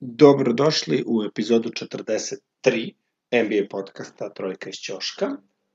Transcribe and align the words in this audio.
Dobrodošli 0.00 1.04
u 1.06 1.22
epizodu 1.22 1.68
43 1.68 2.92
NBA 3.32 3.66
podcasta 3.70 4.30
Trojka 4.30 4.70
iz 4.70 4.74
Ćoška. 4.74 5.30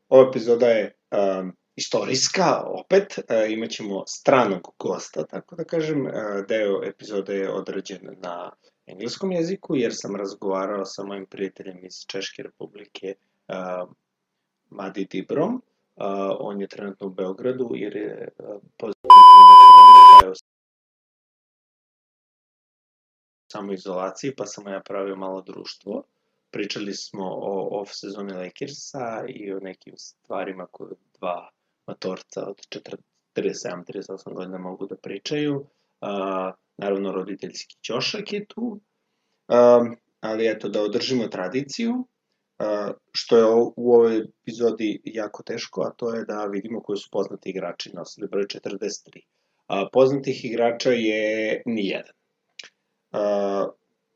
Ova 0.09 0.29
epizoda 0.29 0.67
je 0.67 0.95
um, 1.11 1.55
istorijska, 1.75 2.63
opet, 2.65 3.17
uh, 3.17 3.51
imaćemo 3.51 4.03
stranog 4.07 4.67
gosta, 4.79 5.25
tako 5.25 5.55
da 5.55 5.63
kažem. 5.63 6.05
Uh, 6.05 6.11
deo 6.47 6.83
epizode 6.83 7.35
je 7.35 7.51
određen 7.51 7.99
na 8.21 8.51
engleskom 8.85 9.31
jeziku, 9.31 9.75
jer 9.75 9.91
sam 9.95 10.15
razgovarao 10.15 10.85
sa 10.85 11.03
mojim 11.03 11.25
prijateljem 11.25 11.85
iz 11.85 11.93
Češke 12.07 12.43
republike, 12.43 13.15
uh, 13.47 13.89
Madi 14.69 15.05
Dibrom. 15.11 15.53
Uh, 15.53 15.61
on 16.39 16.61
je 16.61 16.67
trenutno 16.67 17.07
u 17.07 17.13
Beogradu, 17.13 17.71
jer 17.73 17.95
je 17.95 18.27
uh, 18.39 18.61
pozitivno 18.77 19.13
na 20.23 20.52
samoizolaciji, 23.53 24.35
pa 24.37 24.45
sam 24.45 24.67
ja 24.67 24.81
pravio 24.85 25.15
malo 25.15 25.41
društvo. 25.41 26.03
Pričali 26.51 26.93
smo 26.93 27.25
o 27.25 27.81
off 27.81 27.91
sezoni 27.93 28.33
Lakersa 28.33 29.25
i 29.27 29.53
o 29.53 29.59
nekim 29.59 29.93
stvarima 29.97 30.65
koje 30.71 30.95
dva 31.19 31.49
matorca 31.87 32.45
od 32.49 32.57
47-38 33.35 34.33
godina 34.33 34.57
mogu 34.57 34.87
da 34.87 34.95
pričaju. 34.95 35.55
Uh, 35.55 36.53
naravno, 36.77 37.11
roditeljski 37.11 37.75
ćošak 37.81 38.33
je 38.33 38.45
tu. 38.45 38.65
Um, 39.47 39.95
ali 40.19 40.47
eto, 40.47 40.69
da 40.69 40.81
održimo 40.81 41.27
tradiciju, 41.27 41.93
uh, 41.93 42.95
što 43.11 43.37
je 43.37 43.45
u 43.75 43.93
ovoj 43.93 44.17
epizodi 44.17 45.01
jako 45.03 45.43
teško, 45.43 45.81
a 45.81 45.93
to 45.97 46.13
je 46.15 46.25
da 46.25 46.45
vidimo 46.45 46.81
koji 46.81 46.97
su 46.97 47.09
poznati 47.11 47.49
igrači 47.49 47.91
nosili 47.93 48.27
broj 48.27 48.43
43. 48.43 49.21
Uh, 49.69 49.87
poznatih 49.93 50.45
igrača 50.45 50.91
je 50.91 51.61
nijedan 51.65 52.22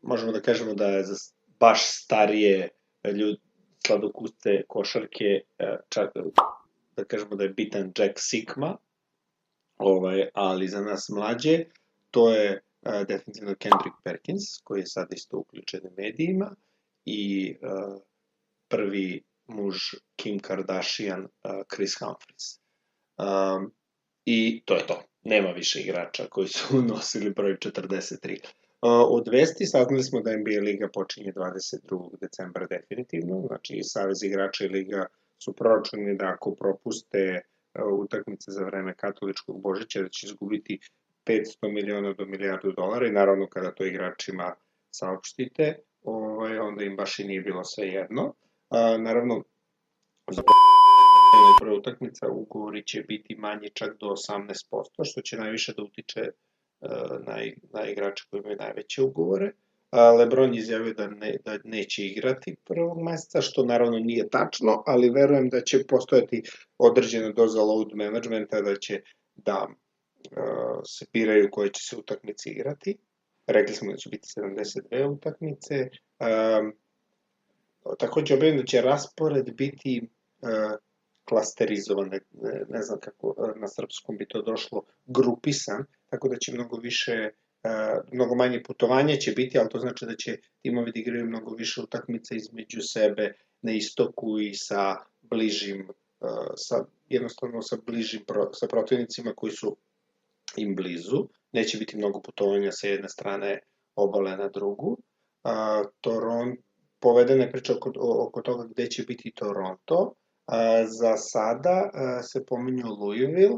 Možemo 0.02 0.32
da 0.32 0.42
kažemo 0.42 0.74
da 0.74 0.88
je 0.88 1.04
za 1.04 1.16
baš 1.60 1.82
starije 1.86 2.70
ljudi 3.14 3.42
sladokuste 3.88 4.64
košarke, 4.68 5.42
čak, 5.90 6.12
da 6.96 7.04
kažemo 7.06 7.36
da 7.36 7.44
je 7.44 7.50
bitan 7.50 7.92
Jack 7.98 8.14
Sigma, 8.16 8.78
ovaj, 9.78 10.30
ali 10.34 10.68
za 10.68 10.82
nas 10.82 11.10
mlađe, 11.10 11.66
to 12.12 12.34
je 12.34 12.62
uh, 12.82 13.08
definitivno 13.08 13.56
Kendrick 13.56 13.96
Perkins, 14.04 14.44
koji 14.64 14.80
je 14.80 14.86
sad 14.86 15.08
isto 15.14 15.38
uključen 15.38 15.82
u 15.84 15.92
medijima, 15.98 16.56
i 17.06 17.56
uh, 17.62 18.02
prvi 18.68 19.24
muž 19.48 19.78
Kim 20.16 20.40
Kardashian, 20.40 21.28
Chris 21.74 21.96
Humphries. 22.00 22.60
Um, 23.18 23.72
I 24.26 24.62
to 24.66 24.76
je 24.76 24.88
to. 24.88 25.04
Nema 25.24 25.52
više 25.52 25.82
igrača 25.82 26.28
koji 26.30 26.48
su 26.48 26.82
nosili 26.94 27.30
broj 27.30 27.58
43. 27.58 28.40
Od 28.90 29.28
vesti 29.32 29.66
saznali 29.66 30.04
smo 30.04 30.22
da 30.22 30.38
NBA 30.38 30.62
Liga 30.62 30.88
počinje 30.94 31.34
22. 31.34 32.18
decembra 32.22 32.68
definitivno, 32.68 33.44
znači 33.48 33.80
Savez 33.84 34.24
igrača 34.24 34.66
i 34.66 34.68
Liga 34.68 35.06
su 35.44 35.54
proračuni 35.54 36.18
da 36.18 36.26
ako 36.26 36.56
propuste 36.56 37.42
utakmice 38.04 38.52
za 38.52 38.66
vreme 38.66 38.94
katoličkog 38.96 39.62
božića 39.62 40.02
da 40.02 40.10
će 40.10 40.28
izgubiti 40.28 40.80
500 41.26 41.74
miliona 41.74 42.14
do 42.14 42.26
milijardu 42.26 42.72
dolara 42.72 43.08
i 43.08 43.12
naravno 43.12 43.48
kada 43.48 43.72
to 43.72 43.86
igračima 43.86 44.56
saopštite, 44.92 45.80
ovaj, 46.04 46.60
onda 46.60 46.84
im 46.84 46.96
baš 46.96 47.20
i 47.20 47.24
nije 47.24 47.42
bilo 47.42 47.64
sve 47.64 47.88
jedno. 47.88 48.34
A, 48.70 48.98
naravno, 48.98 49.44
za 50.32 50.42
prva 51.62 51.76
utakmica 51.78 52.28
ugovori 52.28 52.84
će 52.84 53.02
biti 53.02 53.36
manji 53.36 53.70
čak 53.70 53.98
do 54.00 54.06
18%, 54.08 54.54
što 55.04 55.22
će 55.22 55.38
najviše 55.38 55.74
da 55.78 55.84
utiče 55.84 56.22
na, 57.28 57.38
na 57.74 57.90
igrače 57.90 58.24
koji 58.30 58.40
imaju 58.40 58.58
najveće 58.58 59.02
ugovore. 59.02 59.52
Lebron 59.92 60.56
izjavio 60.56 60.94
da, 60.94 61.08
ne, 61.08 61.38
da 61.46 61.58
neće 61.64 62.06
igrati 62.06 62.56
prvog 62.66 63.02
meseca, 63.02 63.42
što 63.42 63.66
naravno 63.66 64.00
nije 64.00 64.30
tačno, 64.30 64.84
ali 64.86 65.10
verujem 65.10 65.50
da 65.50 65.62
će 65.62 65.86
postojati 65.88 66.44
određena 66.78 67.32
doza 67.32 67.62
load 67.62 67.88
managementa, 67.96 68.62
da 68.62 68.76
će 68.76 69.02
da 69.36 69.68
uh, 69.68 70.82
se 70.86 71.06
biraju 71.14 71.50
koje 71.52 71.70
će 71.70 71.84
se 71.84 71.98
utakmice 71.98 72.50
igrati. 72.50 72.98
Rekli 73.48 73.76
smo 73.76 73.92
da 73.92 73.98
će 73.98 74.10
biti 74.10 74.28
72 74.38 75.06
utakmice. 75.06 75.90
Um, 76.20 76.74
takođe 78.00 78.34
objavim 78.34 78.58
da 78.58 78.66
će 78.66 78.82
raspored 78.82 79.56
biti 79.56 80.02
uh, 80.42 80.50
klasterizovan, 81.30 82.10
ne, 82.10 82.20
ne 82.70 82.82
znam 82.82 83.00
kako 83.00 83.54
na 83.56 83.68
srpskom 83.68 84.18
bi 84.18 84.28
to 84.28 84.42
došlo, 84.42 84.84
grupisan, 85.06 85.86
tako 86.10 86.30
da 86.30 86.38
će 86.38 86.54
mnogo 86.54 86.78
više, 86.78 87.30
mnogo 88.12 88.36
manje 88.36 88.64
putovanja 88.64 89.16
će 89.16 89.32
biti, 89.32 89.60
ali 89.60 89.70
to 89.70 89.80
znači 89.80 90.06
da 90.06 90.16
će 90.16 90.38
timovi 90.62 90.92
da 90.92 91.00
igraju 91.00 91.26
mnogo 91.26 91.56
više 91.56 91.82
utakmica 91.82 92.36
između 92.36 92.82
sebe 92.82 93.34
na 93.62 93.72
istoku 93.72 94.40
i 94.40 94.54
sa 94.54 94.96
bližim, 95.22 95.90
sa, 96.56 96.86
jednostavno 97.10 97.62
sa 97.62 97.78
bližim, 97.86 98.22
sa 98.54 98.68
protivnicima 98.68 99.34
koji 99.36 99.52
su 99.52 99.78
im 100.58 100.76
blizu. 100.76 101.28
Neće 101.52 101.78
biti 101.78 101.98
mnogo 101.98 102.22
putovanja 102.22 102.72
sa 102.72 102.88
jedne 102.88 103.10
strane 103.10 103.60
obale 103.96 104.38
na 104.38 104.50
drugu. 104.50 104.98
Toronto, 106.02 106.62
povedena 107.00 107.44
je 107.44 107.52
priča 107.52 107.74
oko, 107.76 107.92
oko 108.28 108.42
toga 108.42 108.68
gde 108.68 108.88
će 108.88 109.04
biti 109.04 109.32
Toronto, 109.36 110.14
za 110.86 111.18
sada 111.18 111.92
se 112.24 112.46
pominju 112.46 112.88
Louisville, 112.88 113.58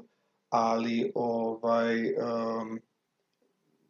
ali 0.50 1.12
ovaj, 1.16 2.14
um, 2.14 2.82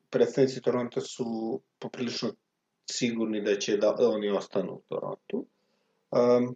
predstavnici 0.09 0.61
Toronto 0.61 1.01
su 1.01 1.61
poprilično 1.79 2.31
sigurni 2.91 3.41
da 3.41 3.55
će 3.55 3.77
da 3.77 3.95
oni 3.99 4.29
ostanu 4.29 4.73
u 4.73 4.81
Torontu. 4.89 5.45
Um, 6.11 6.55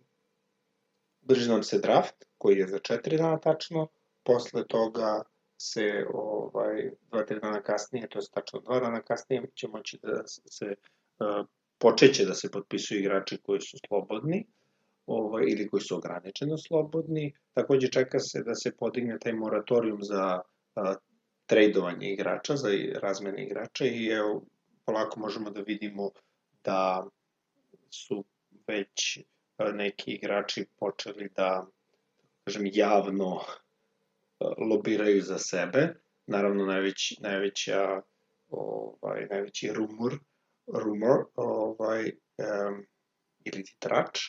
bliži 1.22 1.50
nam 1.50 1.63
se 1.63 1.80
draft, 1.80 2.25
koji 2.38 2.58
je 2.58 2.68
za 2.68 2.80
četiri 2.80 3.18
dana 3.18 3.40
tačno, 3.40 3.88
posle 4.24 4.68
toga 4.68 5.22
se 5.58 6.06
ovaj, 6.13 6.92
dva, 7.09 7.25
tri 7.25 7.40
dana 7.40 7.62
kasnije, 7.62 8.09
to 8.09 8.19
je 8.19 8.25
tačno 8.34 8.59
dva 8.59 8.80
dana 8.80 9.02
kasnije, 9.02 9.44
će 9.56 9.68
moći 9.68 10.00
da 10.03 10.24
se, 10.28 10.75
uh, 11.19 11.46
počeće 11.78 12.25
da 12.25 12.34
se 12.34 12.52
potpisuju 12.52 13.00
igrači 13.00 13.38
koji 13.38 13.62
su 13.62 13.78
slobodni. 13.88 14.46
Uh, 14.47 14.62
ovaj, 15.06 15.44
ili 15.47 15.68
koji 15.69 15.81
su 15.81 15.96
ograničeno 15.96 16.58
slobodni. 16.58 17.34
Takođe 17.53 17.88
čeka 17.88 18.19
se 18.19 18.44
da 18.44 18.56
se 18.56 18.72
podigne 18.78 19.19
taj 19.19 19.34
moratorijum 19.34 20.00
za 20.02 20.41
a, 20.75 20.96
tradovanje 21.46 22.14
igrača, 22.14 22.56
za 22.56 22.69
razmene 23.02 23.46
igrača 23.46 23.86
i 23.86 24.08
evo, 24.08 24.44
polako 24.86 25.19
možemo 25.19 25.50
da 25.50 25.62
vidimo 25.62 26.09
da 26.63 27.08
su 27.90 28.24
već 28.68 29.19
neki 29.74 30.12
igrači 30.12 30.66
počeli 30.80 31.30
da 31.36 31.66
kažem, 32.44 32.69
javno 32.74 33.40
lobiraju 34.69 35.22
za 35.22 35.38
sebe. 35.38 35.94
Naravno, 36.28 36.66
najveći, 36.66 37.18
najveća, 37.22 38.02
ovaj, 38.50 39.28
najveći 39.30 39.74
rumor, 39.74 40.19
rumor 40.68 41.25
ovaj, 41.36 42.03
um, 42.03 42.86
ili 43.46 43.63
trač, 43.80 44.19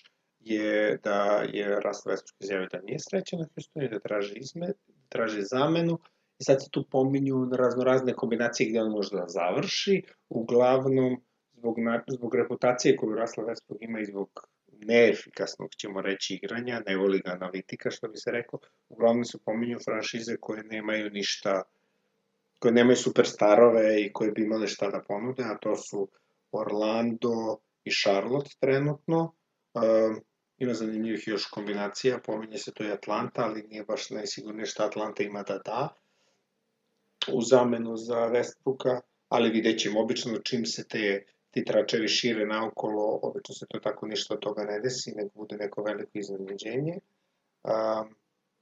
je 0.44 0.98
da 1.02 1.44
je 1.52 1.80
Russell 1.84 2.14
Westbrook 2.14 2.36
izjavio 2.40 2.68
da 2.72 2.80
nije 2.80 2.98
srećan 2.98 3.38
na 3.38 3.46
Houstonu 3.54 3.84
i 3.84 3.88
da 3.88 3.98
traži, 3.98 4.34
izme, 4.36 4.66
da 4.66 5.08
traži 5.08 5.42
zamenu. 5.42 5.98
I 6.38 6.44
sad 6.44 6.62
se 6.62 6.70
tu 6.70 6.84
pominju 6.90 7.50
raznorazne 7.52 8.14
kombinacije 8.14 8.70
gde 8.70 8.82
on 8.82 8.90
može 8.90 9.16
da 9.16 9.24
završi. 9.28 10.02
Uglavnom, 10.28 11.22
zbog, 11.52 11.76
zbog 12.08 12.34
reputacije 12.34 12.96
koju 12.96 13.14
Russell 13.14 13.46
Westbrook 13.46 13.78
ima 13.80 14.00
i 14.00 14.04
zbog 14.04 14.48
neefikasnog, 14.86 15.70
ćemo 15.74 16.02
reći, 16.02 16.34
igranja, 16.34 16.82
ne 16.86 16.96
voli 16.96 17.18
ga 17.18 17.30
analitika, 17.30 17.90
što 17.90 18.08
bi 18.08 18.16
se 18.16 18.30
rekao, 18.30 18.60
uglavnom 18.88 19.24
se 19.24 19.38
pominju 19.44 19.78
franšize 19.84 20.36
koje 20.40 20.62
nemaju 20.64 21.10
ništa, 21.10 21.62
koje 22.58 22.72
nemaju 22.72 22.96
superstarove 22.96 24.02
i 24.02 24.12
koje 24.12 24.32
bi 24.32 24.42
imale 24.42 24.66
šta 24.66 24.90
da 24.90 25.02
ponude, 25.08 25.42
a 25.42 25.58
to 25.58 25.76
su 25.76 26.08
Orlando 26.52 27.58
i 27.84 27.90
Charlotte 27.90 28.50
trenutno. 28.60 29.34
Um, 29.74 30.20
Ima 30.58 30.74
zanimljivih 30.74 31.28
još 31.28 31.46
kombinacija, 31.46 32.18
pominje 32.18 32.58
se 32.58 32.72
to 32.72 32.84
i 32.84 32.92
Atlanta, 32.92 33.44
ali 33.44 33.62
nije 33.62 33.84
baš 33.84 34.10
najsigurnije 34.10 34.66
šta 34.66 34.86
Atlanta 34.86 35.22
ima 35.22 35.42
da 35.42 35.58
da 35.58 35.94
u 37.32 37.42
zamenu 37.42 37.96
za 37.96 38.14
Westbrooka, 38.14 39.00
ali 39.28 39.50
vidjet 39.50 39.80
ćemo, 39.80 40.00
obično 40.00 40.38
čim 40.38 40.66
se 40.66 40.88
te 40.88 41.24
ti 41.50 41.64
tračevi 41.64 42.08
šire 42.08 42.46
naokolo, 42.46 43.18
obično 43.22 43.54
se 43.54 43.66
to 43.68 43.78
tako 43.78 44.06
ništa 44.06 44.34
od 44.34 44.40
toga 44.40 44.64
ne 44.64 44.80
desi, 44.80 45.12
nego 45.16 45.30
bude 45.34 45.56
neko 45.56 45.82
veliko 45.82 46.10
iznenađenje. 46.14 46.98
Um, 47.62 48.14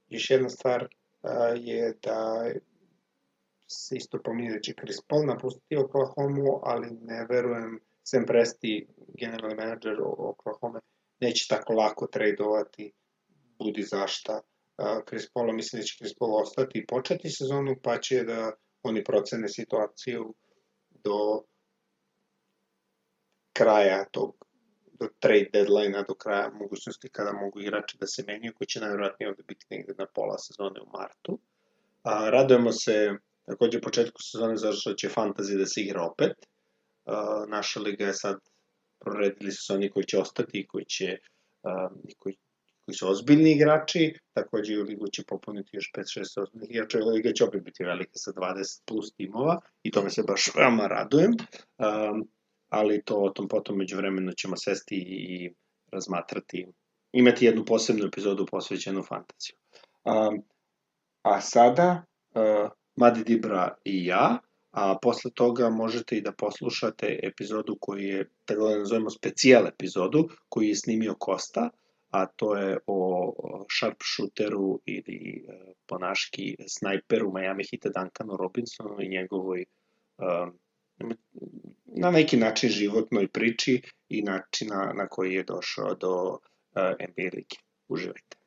još 0.09 0.29
jedna 0.29 0.49
stvar 0.49 0.83
uh, 0.83 1.29
je 1.55 1.93
da 2.03 2.51
se 3.67 3.95
isto 3.95 4.19
pominje 4.23 4.51
da 4.51 4.59
će 4.59 4.73
Chris 4.73 5.01
Paul 5.07 5.25
napustiti 5.25 5.77
Oklahoma, 5.77 6.59
ali 6.63 6.91
ne 6.91 7.25
verujem, 7.29 7.79
Sam 8.03 8.25
Presti, 8.25 8.87
generalni 9.19 9.55
menadžer 9.55 9.97
Oklahoma, 10.01 10.79
neće 11.19 11.47
tako 11.49 11.73
lako 11.73 12.07
tradovati, 12.07 12.91
budi 13.59 13.83
zašta. 13.83 14.41
Paul, 15.33 15.53
mislim 15.53 15.81
da 15.81 15.85
će 15.85 16.15
Paul 16.19 16.35
ostati 16.35 16.79
i 16.79 16.85
početi 16.85 17.29
sezonu, 17.29 17.75
pa 17.83 17.97
će 17.97 18.23
da 18.23 18.51
oni 18.83 19.03
procene 19.03 19.49
situaciju 19.49 20.33
do 20.89 21.43
kraja 23.53 24.05
tog 24.11 24.43
do 24.99 25.09
trade 25.19 25.49
deadline 25.53 26.03
do 26.07 26.15
kraja 26.15 26.51
mogućnosti 26.53 27.09
kada 27.09 27.33
mogu 27.33 27.61
igrači 27.61 27.97
da 27.97 28.07
se 28.07 28.23
menjaju, 28.27 28.53
koji 28.53 28.67
će 28.67 28.79
najvjerojatnije 28.79 29.29
ovde 29.29 29.43
biti 29.47 29.65
negde 29.69 29.93
na 29.97 30.05
pola 30.13 30.37
sezone 30.37 30.81
u 30.81 30.89
martu. 30.97 31.39
A, 32.03 32.29
radujemo 32.29 32.71
se 32.71 33.11
takođe 33.45 33.81
početku 33.81 34.21
sezone 34.21 34.57
zato 34.57 34.75
što 34.75 34.93
će 34.93 35.09
fantasy 35.09 35.57
da 35.57 35.65
se 35.65 35.81
igra 35.81 36.03
opet. 36.03 36.47
A, 37.05 37.45
naša 37.47 37.79
liga 37.79 38.05
je 38.05 38.13
sad 38.13 38.37
proredili 39.03 39.51
su 39.51 39.65
se 39.65 39.73
oni 39.73 39.89
koji 39.89 40.05
će 40.05 40.17
ostati 40.17 40.59
i 40.59 40.67
koji 40.67 40.85
će 40.85 41.17
a, 41.63 41.89
koji, 42.17 42.37
koji 42.85 42.95
su 42.95 43.09
ozbiljni 43.09 43.51
igrači, 43.51 44.13
takođe 44.33 44.79
u 44.79 44.83
ligu 44.83 45.07
će 45.07 45.23
popuniti 45.27 45.69
još 45.73 45.91
5-6 45.97 46.41
ozbiljnih 46.41 46.71
igrača, 46.71 46.97
liga 46.97 47.33
će 47.33 47.43
opet 47.43 47.63
biti 47.63 47.83
velika 47.83 48.11
sa 48.15 48.31
20 48.31 48.81
plus 48.85 49.13
timova 49.13 49.59
i 49.83 49.91
tome 49.91 50.09
se 50.09 50.23
baš 50.27 50.55
veoma 50.55 50.87
radujem. 50.87 51.31
Um, 51.31 52.27
ali 52.69 53.03
to 53.03 53.15
o 53.21 53.29
tom 53.29 53.47
potom 53.47 53.77
među 53.77 53.97
vremenu 53.97 54.31
ćemo 54.31 54.57
sesti 54.57 54.95
i 54.95 55.53
razmatrati, 55.91 56.65
imati 57.11 57.45
jednu 57.45 57.65
posebnu 57.65 58.05
epizodu 58.05 58.45
posvećenu 58.45 59.03
fantaziju. 59.03 59.55
Um, 60.03 60.43
a 61.21 61.41
sada, 61.41 62.05
uh, 62.35 62.71
Madi 62.95 63.23
Dibra 63.23 63.75
i 63.85 64.05
ja, 64.05 64.39
a 64.73 64.97
posle 65.01 65.31
toga 65.31 65.69
možete 65.69 66.17
i 66.17 66.21
da 66.21 66.31
poslušate 66.31 67.19
epizodu 67.23 67.77
koju 67.81 68.01
je, 68.01 68.29
tako 68.45 68.67
da 68.69 68.77
nazovemo 68.77 69.09
specijal 69.09 69.67
epizodu, 69.67 70.29
koju 70.49 70.67
je 70.67 70.75
snimio 70.75 71.15
Kosta, 71.19 71.69
a 72.09 72.25
to 72.25 72.55
je 72.57 72.77
o 72.87 73.33
sharpshooteru 73.79 74.79
ili 74.85 75.45
uh, 75.47 75.73
ponaški 75.85 76.55
snajperu 76.67 77.31
Miami 77.33 77.63
Heat 77.69 77.93
Duncanu 77.95 78.37
Robinsonu 78.37 79.01
i 79.01 79.09
njegovoj 79.09 79.65
uh, 80.17 80.49
na 81.85 82.11
neki 82.11 82.37
način 82.37 82.69
životnoj 82.69 83.27
priči 83.27 83.81
i 84.09 84.21
načina 84.21 84.93
na 84.93 85.07
koji 85.07 85.33
je 85.33 85.43
došao 85.43 85.95
do 85.95 86.29
uh, 86.29 86.37
NBA 87.09 87.29
lige. 87.33 87.57
Uživajte. 87.87 88.42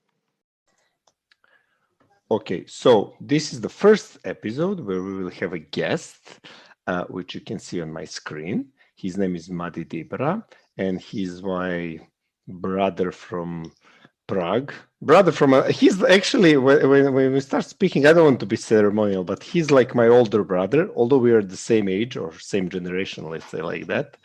Okay, 2.28 2.64
so 2.67 3.14
this 3.20 3.52
is 3.52 3.61
the 3.61 3.69
first 3.69 4.19
episode 4.25 4.81
where 4.81 5.00
we 5.00 5.14
will 5.14 5.31
have 5.31 5.52
a 5.52 5.61
guest, 5.61 6.40
uh, 6.88 7.05
which 7.05 7.37
you 7.37 7.40
can 7.40 7.61
see 7.61 7.81
on 7.81 7.93
my 7.93 8.05
screen. 8.05 8.67
His 8.96 9.17
name 9.17 9.37
is 9.37 9.49
Madi 9.49 9.84
Debra, 9.84 10.44
and 10.76 11.00
he's 11.00 11.40
my 11.40 12.00
brother 12.49 13.12
from 13.12 13.70
Prague. 14.26 14.73
Brother 15.00 15.31
from 15.31 15.55
a, 15.55 15.70
he's 15.70 16.02
actually 16.02 16.56
when, 16.56 17.12
when 17.14 17.32
we 17.32 17.38
start 17.38 17.64
speaking, 17.64 18.06
I 18.06 18.12
don't 18.12 18.25
want 18.25 18.40
to 18.40 18.46
be 18.46 18.56
ceremonial, 18.56 19.23
but 19.23 19.44
he's 19.44 19.70
like 19.70 19.94
my 19.94 20.08
older 20.08 20.43
brother, 20.43 20.90
although 20.96 21.19
we 21.19 21.31
are 21.31 21.43
the 21.43 21.56
same 21.56 21.88
age 21.88 22.17
or 22.17 22.37
same 22.40 22.69
generation, 22.69 23.31
let's 23.31 23.46
say 23.46 23.62
like 23.62 23.87
that. 23.87 24.17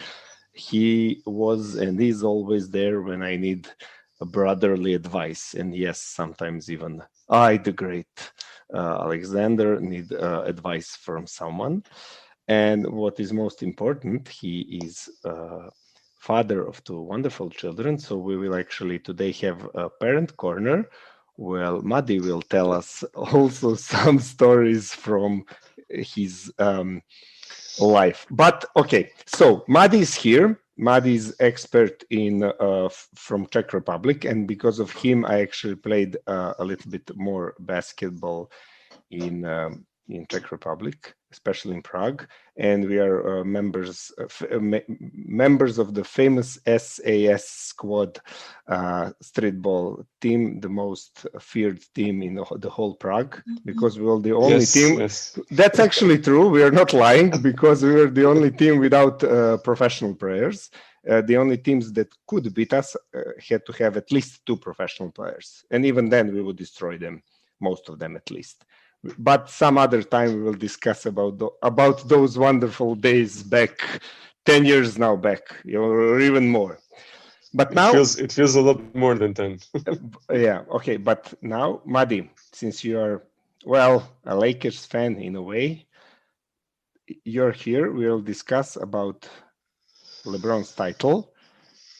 He 0.53 1.21
was 1.27 1.75
and 1.75 2.01
is 2.01 2.23
always 2.23 2.71
there 2.71 3.03
when 3.03 3.21
I 3.21 3.35
need 3.35 3.67
brotherly 4.25 4.93
advice, 4.93 5.53
and 5.53 5.75
yes, 5.75 6.01
sometimes 6.01 6.69
even 6.69 7.01
I, 7.29 7.57
the 7.57 7.71
great 7.71 8.31
uh, 8.73 9.01
Alexander, 9.03 9.79
need 9.79 10.11
uh, 10.13 10.43
advice 10.45 10.95
from 10.95 11.27
someone. 11.27 11.83
And 12.47 12.85
what 12.87 13.19
is 13.19 13.31
most 13.33 13.63
important, 13.63 14.27
he 14.27 14.79
is 14.83 15.09
uh, 15.23 15.69
father 16.19 16.65
of 16.67 16.83
two 16.83 17.01
wonderful 17.01 17.49
children. 17.49 17.97
So 17.97 18.17
we 18.17 18.37
will 18.37 18.55
actually 18.55 18.99
today 18.99 19.31
have 19.33 19.67
a 19.75 19.89
parent 19.89 20.35
corner. 20.37 20.89
Well, 21.37 21.81
Madi 21.81 22.19
will 22.19 22.41
tell 22.41 22.71
us 22.73 23.03
also 23.15 23.75
some 23.75 24.19
stories 24.19 24.93
from 24.93 25.45
his 25.89 26.51
um, 26.59 27.01
life. 27.79 28.25
But 28.29 28.65
okay, 28.75 29.11
so 29.25 29.63
Madi 29.67 29.99
is 29.99 30.15
here. 30.15 30.59
Madi 30.77 31.15
is 31.15 31.35
expert 31.39 32.03
in 32.09 32.43
uh, 32.43 32.89
from 33.15 33.47
Czech 33.47 33.73
Republic, 33.73 34.25
and 34.25 34.47
because 34.47 34.79
of 34.79 34.91
him, 34.91 35.25
I 35.25 35.41
actually 35.41 35.75
played 35.75 36.17
uh, 36.27 36.53
a 36.59 36.63
little 36.63 36.89
bit 36.89 37.09
more 37.15 37.53
basketball 37.59 38.51
in 39.11 39.45
um, 39.45 39.85
in 40.15 40.25
Czech 40.27 40.51
Republic, 40.51 41.15
especially 41.31 41.75
in 41.75 41.81
Prague, 41.81 42.27
and 42.57 42.87
we 42.87 42.99
are 42.99 43.39
uh, 43.39 43.43
members 43.43 44.11
uh, 44.19 44.59
members 44.59 45.77
of 45.77 45.93
the 45.93 46.03
famous 46.03 46.59
SAS 46.65 47.45
squad 47.49 48.19
uh, 48.67 49.11
streetball 49.23 50.05
team, 50.19 50.59
the 50.59 50.69
most 50.69 51.25
feared 51.39 51.81
team 51.95 52.21
in 52.21 52.35
the 52.35 52.69
whole 52.69 52.95
Prague, 52.95 53.35
mm-hmm. 53.37 53.55
because 53.65 53.97
we 53.97 54.05
were 54.05 54.19
the 54.19 54.33
only 54.33 54.59
yes, 54.59 54.73
team. 54.73 54.99
Yes. 54.99 55.39
That's 55.51 55.79
actually 55.79 56.19
true. 56.19 56.49
We 56.49 56.63
are 56.63 56.71
not 56.71 56.93
lying 56.93 57.41
because 57.41 57.83
we 57.83 57.93
were 57.93 58.09
the 58.09 58.27
only 58.27 58.51
team 58.51 58.79
without 58.79 59.23
uh, 59.23 59.57
professional 59.57 60.15
players. 60.15 60.69
Uh, 61.09 61.21
the 61.21 61.35
only 61.35 61.57
teams 61.57 61.91
that 61.93 62.09
could 62.27 62.53
beat 62.53 62.73
us 62.73 62.95
uh, 63.15 63.21
had 63.49 63.65
to 63.65 63.71
have 63.73 63.97
at 63.97 64.11
least 64.11 64.45
two 64.45 64.57
professional 64.57 65.11
players, 65.11 65.63
and 65.71 65.85
even 65.85 66.09
then 66.09 66.31
we 66.33 66.41
would 66.41 66.57
destroy 66.57 66.97
them, 66.97 67.23
most 67.59 67.89
of 67.89 67.97
them 67.97 68.15
at 68.15 68.29
least 68.29 68.65
but 69.17 69.49
some 69.49 69.77
other 69.77 70.03
time 70.03 70.35
we 70.35 70.41
will 70.41 70.53
discuss 70.53 71.05
about 71.05 71.37
the, 71.37 71.49
about 71.61 72.07
those 72.07 72.37
wonderful 72.37 72.95
days 72.95 73.43
back 73.43 74.01
10 74.45 74.65
years 74.65 74.97
now 74.97 75.15
back 75.15 75.41
or 75.73 76.19
even 76.19 76.47
more. 76.47 76.79
But 77.53 77.71
it 77.71 77.75
now 77.75 77.91
feels, 77.91 78.19
it 78.19 78.31
feels 78.31 78.55
a 78.55 78.61
lot 78.61 78.95
more 78.95 79.15
than 79.15 79.33
10 79.33 79.59
uh, 79.87 79.95
yeah 80.33 80.61
okay 80.71 80.95
but 80.95 81.33
now 81.41 81.81
madi 81.85 82.29
since 82.53 82.81
you 82.81 82.97
are 82.97 83.23
well 83.65 84.09
a 84.25 84.35
lakers 84.35 84.85
fan 84.85 85.17
in 85.17 85.35
a 85.35 85.41
way 85.41 85.85
you're 87.25 87.51
here 87.51 87.91
we'll 87.91 88.21
discuss 88.21 88.77
about 88.77 89.27
lebron's 90.25 90.73
title 90.73 91.31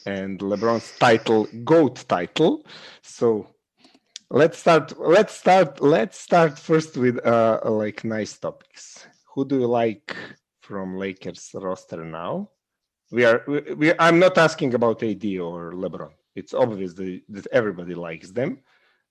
and 0.06 0.40
lebron's 0.40 0.92
title 0.98 1.46
goat 1.64 2.04
title. 2.08 2.64
So 3.02 3.51
let's 4.32 4.58
start 4.58 4.98
let's 4.98 5.34
start 5.34 5.82
let's 5.82 6.18
start 6.18 6.58
first 6.58 6.96
with 6.96 7.24
uh 7.26 7.60
like 7.64 8.02
nice 8.02 8.38
topics. 8.38 9.06
Who 9.34 9.44
do 9.44 9.60
you 9.60 9.66
like 9.66 10.16
from 10.60 10.96
lakers 10.96 11.50
roster 11.52 12.02
now? 12.02 12.48
We 13.10 13.26
are 13.26 13.44
we, 13.46 13.60
we 13.74 13.92
i'm 13.98 14.18
not 14.18 14.38
asking 14.38 14.72
about 14.72 15.02
ad 15.02 15.24
or 15.36 15.72
lebron. 15.72 16.12
It's 16.34 16.54
obvious 16.54 16.94
that, 16.94 17.20
that 17.28 17.46
everybody 17.52 17.94
likes 17.94 18.30
them 18.30 18.60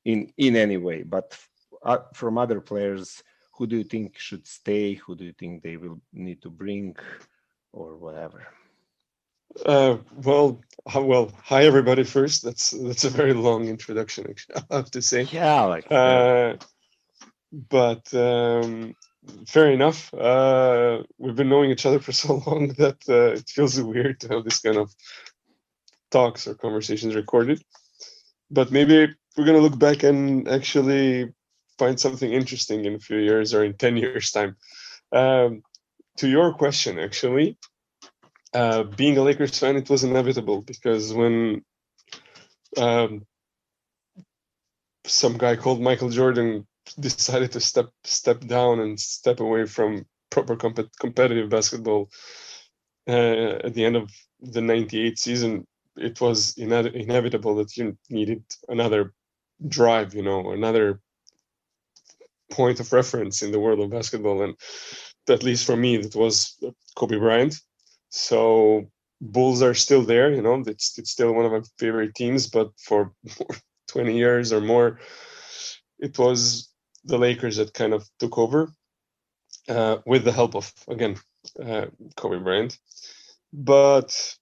in 0.05 0.33
in 0.37 0.55
any 0.55 0.77
way 0.77 1.03
but 1.03 1.37
uh, 1.83 1.99
from 2.15 2.39
other 2.39 2.59
players 2.59 3.21
who 3.53 3.67
do 3.67 3.77
you 3.77 3.83
think 3.83 4.17
should 4.17 4.47
stay? 4.47 4.95
Who 4.95 5.15
do 5.15 5.23
you 5.23 5.33
think 5.33 5.61
they 5.61 5.77
will 5.77 6.01
need 6.11 6.41
to 6.41 6.49
bring 6.49 6.95
or 7.71 7.95
whatever 7.95 8.47
uh, 9.65 9.97
well, 10.23 10.61
well, 10.95 11.31
hi 11.43 11.65
everybody. 11.65 12.03
First, 12.03 12.43
that's 12.43 12.71
that's 12.71 13.03
a 13.03 13.09
very 13.09 13.33
long 13.33 13.67
introduction. 13.67 14.27
Actually, 14.29 14.63
I 14.71 14.75
have 14.77 14.91
to 14.91 15.01
say. 15.01 15.23
Yeah, 15.23 15.61
like. 15.63 15.91
Uh, 15.91 16.55
but 17.51 18.13
um, 18.13 18.95
fair 19.47 19.71
enough. 19.71 20.13
Uh, 20.13 21.03
we've 21.17 21.35
been 21.35 21.49
knowing 21.49 21.71
each 21.71 21.85
other 21.85 21.99
for 21.99 22.11
so 22.23 22.41
long 22.47 22.69
that 22.77 22.97
uh, 23.09 23.37
it 23.37 23.49
feels 23.49 23.79
weird 23.79 24.19
to 24.21 24.29
have 24.29 24.43
this 24.43 24.59
kind 24.59 24.77
of 24.77 24.93
talks 26.09 26.47
or 26.47 26.55
conversations 26.55 27.15
recorded. 27.15 27.63
But 28.49 28.71
maybe 28.71 29.13
we're 29.37 29.45
gonna 29.45 29.59
look 29.59 29.79
back 29.79 30.03
and 30.03 30.47
actually 30.47 31.31
find 31.77 31.99
something 31.99 32.31
interesting 32.31 32.85
in 32.85 32.95
a 32.95 32.99
few 32.99 33.17
years 33.17 33.53
or 33.53 33.63
in 33.63 33.73
ten 33.73 33.97
years' 33.97 34.31
time. 34.31 34.55
Um, 35.11 35.63
to 36.17 36.27
your 36.27 36.53
question, 36.53 36.99
actually, 36.99 37.57
uh, 38.53 38.83
being 38.83 39.17
a 39.17 39.21
Lakers 39.23 39.57
fan, 39.57 39.77
it 39.77 39.89
was 39.89 40.03
inevitable 40.03 40.61
because 40.61 41.13
when 41.13 41.63
um, 42.77 43.25
some 45.05 45.37
guy 45.37 45.55
called 45.55 45.81
Michael 45.81 46.09
Jordan 46.09 46.67
decided 46.99 47.51
to 47.53 47.59
step 47.59 47.89
step 48.03 48.39
down 48.41 48.79
and 48.79 48.99
step 48.99 49.39
away 49.39 49.65
from 49.65 50.05
proper 50.29 50.55
comp- 50.55 50.91
competitive 50.99 51.49
basketball 51.49 52.09
uh, 53.07 53.59
at 53.65 53.73
the 53.73 53.85
end 53.85 53.95
of 53.95 54.09
the 54.41 54.61
98 54.61 55.19
season 55.19 55.67
it 55.97 56.19
was 56.21 56.57
ine- 56.57 56.95
inevitable 56.95 57.55
that 57.55 57.75
you 57.77 57.97
needed 58.09 58.43
another 58.69 59.13
drive 59.67 60.13
you 60.15 60.23
know 60.23 60.51
another 60.51 60.99
point 62.51 62.79
of 62.79 62.91
reference 62.93 63.41
in 63.41 63.51
the 63.51 63.59
world 63.59 63.79
of 63.79 63.89
basketball. 63.89 64.43
And 64.43 64.55
at 65.29 65.43
least 65.43 65.65
for 65.65 65.75
me 65.75 65.97
that 65.97 66.15
was 66.15 66.57
kobe 66.95 67.17
bryant 67.17 67.55
so 68.11 68.91
Bulls 69.21 69.61
are 69.61 69.73
still 69.73 70.03
there. 70.03 70.31
You 70.31 70.41
know, 70.41 70.63
it's 70.67 70.97
it's 70.97 71.11
still 71.11 71.33
one 71.33 71.45
of 71.45 71.51
my 71.51 71.61
favorite 71.79 72.13
teams. 72.15 72.47
But 72.47 72.71
for 72.77 73.13
20 73.89 74.15
years 74.15 74.53
or 74.53 74.61
more, 74.61 74.99
it 75.99 76.17
was 76.19 76.69
the 77.05 77.17
Lakers 77.17 77.57
that 77.57 77.73
kind 77.73 77.93
of 77.93 78.07
took 78.19 78.37
over 78.37 78.71
uh, 79.69 79.97
with 80.05 80.23
the 80.23 80.31
help 80.31 80.55
of 80.55 80.71
again 80.87 81.17
uh, 81.63 81.85
Kobe 82.15 82.39
Bryant. 82.39 82.77
But 83.53 84.35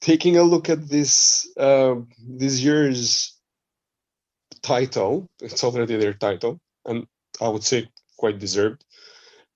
taking 0.00 0.36
a 0.36 0.42
look 0.42 0.68
at 0.68 0.88
this 0.88 1.48
uh, 1.56 1.96
this 2.18 2.60
year's 2.60 3.38
title, 4.62 5.28
it's 5.40 5.64
already 5.64 5.96
their 5.96 6.14
title, 6.14 6.60
and 6.84 7.06
I 7.40 7.48
would 7.48 7.64
say 7.64 7.88
quite 8.16 8.38
deserved. 8.38 8.84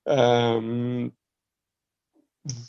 Um, 0.06 1.12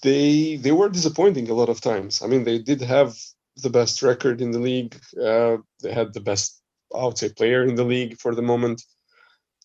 they 0.02 0.56
they 0.58 0.72
were 0.72 0.90
disappointing 0.90 1.50
a 1.50 1.54
lot 1.54 1.70
of 1.70 1.82
times. 1.82 2.22
I 2.22 2.28
mean, 2.28 2.44
they 2.44 2.60
did 2.60 2.82
have 2.82 3.18
the 3.58 3.70
best 3.70 4.02
record 4.02 4.42
in 4.42 4.52
the 4.52 4.60
league. 4.60 4.96
Uh, 5.22 5.58
they 5.82 5.92
had 5.92 6.14
the 6.14 6.22
best, 6.22 6.62
I 6.96 7.06
would 7.06 7.18
say, 7.18 7.30
player 7.30 7.64
in 7.64 7.76
the 7.76 7.84
league 7.84 8.18
for 8.20 8.34
the 8.36 8.42
moment. 8.42 8.84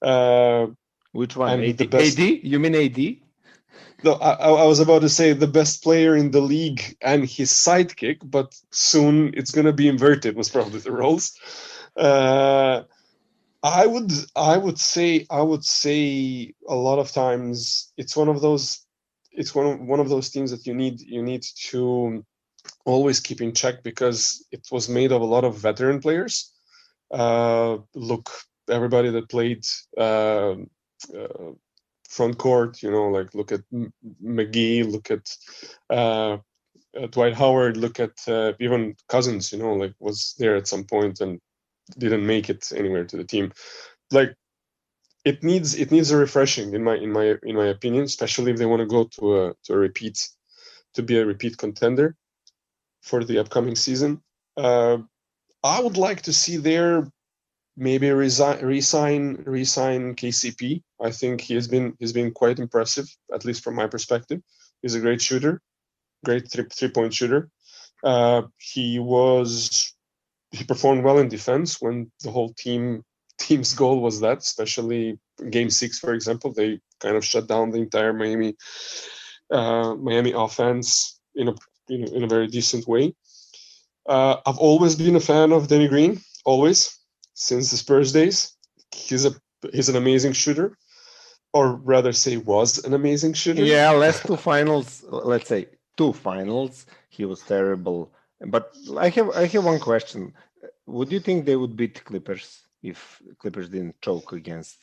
Uh, 0.02 0.68
Which 1.12 1.36
one? 1.36 1.60
AD? 1.60 1.78
the 1.78 1.86
best- 1.86 2.18
AD? 2.18 2.40
You 2.42 2.58
mean 2.58 2.74
AD? 2.74 3.16
no, 4.04 4.12
I, 4.14 4.32
I 4.32 4.64
was 4.66 4.80
about 4.80 5.02
to 5.02 5.08
say 5.08 5.32
the 5.32 5.46
best 5.46 5.82
player 5.82 6.14
in 6.16 6.30
the 6.30 6.40
league 6.40 6.96
and 7.00 7.24
his 7.24 7.52
sidekick, 7.52 8.18
but 8.22 8.54
soon 8.70 9.32
it's 9.34 9.50
going 9.50 9.66
to 9.66 9.72
be 9.72 9.88
inverted. 9.88 10.36
Was 10.36 10.50
probably 10.50 10.80
the 10.80 10.92
roles. 10.92 11.38
Uh, 11.96 12.82
I 13.62 13.86
would 13.86 14.12
I 14.36 14.56
would 14.56 14.78
say 14.78 15.26
I 15.30 15.42
would 15.42 15.64
say 15.64 16.54
a 16.68 16.74
lot 16.74 16.98
of 16.98 17.10
times 17.10 17.92
it's 17.96 18.16
one 18.16 18.28
of 18.28 18.40
those 18.40 18.85
it's 19.36 19.54
one 19.54 19.66
of, 19.66 19.80
one 19.80 20.00
of 20.00 20.08
those 20.08 20.30
teams 20.30 20.50
that 20.50 20.66
you 20.66 20.74
need 20.74 21.00
you 21.00 21.22
need 21.22 21.44
to 21.70 22.24
always 22.84 23.20
keep 23.20 23.40
in 23.40 23.52
check 23.52 23.82
because 23.82 24.44
it 24.50 24.66
was 24.72 24.88
made 24.88 25.12
of 25.12 25.22
a 25.22 25.24
lot 25.24 25.44
of 25.44 25.56
veteran 25.56 26.00
players. 26.00 26.52
Uh, 27.10 27.78
look, 27.94 28.30
everybody 28.68 29.10
that 29.10 29.28
played 29.28 29.64
uh, 29.96 30.56
uh, 31.16 31.52
front 32.08 32.38
court, 32.38 32.82
you 32.82 32.90
know, 32.90 33.08
like 33.08 33.34
look 33.34 33.52
at 33.52 33.60
M- 33.72 33.92
McGee, 34.24 34.90
look 34.90 35.10
at 35.10 35.28
uh, 35.90 36.38
uh, 36.96 37.06
Dwight 37.10 37.34
Howard, 37.34 37.76
look 37.76 38.00
at 38.00 38.16
uh, 38.26 38.52
even 38.58 38.96
Cousins, 39.08 39.52
you 39.52 39.58
know, 39.58 39.74
like 39.74 39.92
was 40.00 40.34
there 40.38 40.56
at 40.56 40.68
some 40.68 40.84
point 40.84 41.20
and 41.20 41.40
didn't 41.98 42.26
make 42.26 42.50
it 42.50 42.66
anywhere 42.74 43.04
to 43.04 43.16
the 43.16 43.24
team. 43.24 43.52
Like 44.10 44.34
it 45.26 45.42
needs 45.42 45.74
it 45.74 45.90
needs 45.90 46.12
a 46.12 46.16
refreshing 46.16 46.72
in 46.72 46.84
my 46.84 46.94
in 46.94 47.10
my 47.12 47.34
in 47.42 47.56
my 47.56 47.66
opinion, 47.66 48.04
especially 48.04 48.52
if 48.52 48.58
they 48.58 48.64
want 48.64 48.80
to 48.80 48.86
go 48.86 49.04
to 49.18 49.22
a 49.40 49.54
to 49.64 49.72
a 49.72 49.76
repeat 49.76 50.16
to 50.94 51.02
be 51.02 51.18
a 51.18 51.26
repeat 51.26 51.58
contender 51.58 52.14
for 53.02 53.24
the 53.24 53.38
upcoming 53.38 53.74
season. 53.74 54.22
Uh, 54.56 54.98
I 55.64 55.80
would 55.80 55.96
like 55.96 56.22
to 56.22 56.32
see 56.32 56.56
their 56.58 57.10
maybe 57.76 58.08
resign 58.10 58.64
resign 58.64 59.42
resign 59.44 60.14
KCP. 60.14 60.82
I 61.02 61.10
think 61.10 61.40
he 61.40 61.54
has 61.54 61.66
been 61.66 61.94
he's 61.98 62.12
been 62.12 62.30
quite 62.30 62.60
impressive, 62.60 63.08
at 63.34 63.44
least 63.44 63.64
from 63.64 63.74
my 63.74 63.88
perspective. 63.88 64.40
He's 64.80 64.94
a 64.94 65.00
great 65.00 65.20
shooter, 65.20 65.60
great 66.24 66.48
three 66.52 66.66
three 66.72 66.90
point 66.90 67.12
shooter. 67.12 67.50
Uh, 68.04 68.42
he 68.58 69.00
was 69.00 69.92
he 70.52 70.62
performed 70.62 71.02
well 71.02 71.18
in 71.18 71.28
defense 71.28 71.80
when 71.80 72.12
the 72.22 72.30
whole 72.30 72.54
team 72.54 73.02
team's 73.38 73.74
goal 73.74 74.00
was 74.00 74.20
that, 74.20 74.38
especially 74.38 75.18
game 75.50 75.70
six, 75.70 75.98
for 75.98 76.14
example. 76.14 76.52
They 76.52 76.80
kind 77.00 77.16
of 77.16 77.24
shut 77.24 77.46
down 77.46 77.70
the 77.70 77.78
entire 77.78 78.12
Miami 78.12 78.56
uh, 79.50 79.94
Miami 79.94 80.32
offense 80.32 81.20
in 81.34 81.48
a 81.48 81.54
in 81.88 82.04
in 82.14 82.24
a 82.24 82.28
very 82.28 82.46
decent 82.46 82.86
way. 82.86 83.14
Uh, 84.08 84.36
I've 84.46 84.58
always 84.58 84.94
been 84.94 85.16
a 85.16 85.20
fan 85.20 85.52
of 85.52 85.68
Danny 85.68 85.88
Green, 85.88 86.20
always 86.44 86.98
since 87.34 87.70
the 87.70 87.76
Spurs 87.76 88.12
days. 88.12 88.56
He's 88.94 89.24
a 89.24 89.32
he's 89.72 89.88
an 89.88 89.96
amazing 89.96 90.32
shooter, 90.32 90.76
or 91.52 91.76
rather 91.76 92.12
say 92.12 92.36
was 92.36 92.84
an 92.84 92.94
amazing 92.94 93.34
shooter. 93.34 93.62
Yeah, 93.62 93.90
last 93.90 94.26
two 94.26 94.36
finals, 94.36 95.04
let's 95.08 95.48
say 95.48 95.68
two 95.96 96.12
finals, 96.12 96.86
he 97.08 97.24
was 97.24 97.40
terrible. 97.40 98.12
But 98.40 98.72
I 98.96 99.08
have 99.10 99.30
I 99.30 99.46
have 99.46 99.64
one 99.64 99.80
question. 99.80 100.32
Would 100.86 101.10
you 101.10 101.20
think 101.20 101.46
they 101.46 101.56
would 101.56 101.76
beat 101.76 102.04
Clippers 102.04 102.65
if 102.86 103.22
Clippers 103.38 103.68
didn't 103.68 104.00
choke 104.02 104.32
against? 104.32 104.78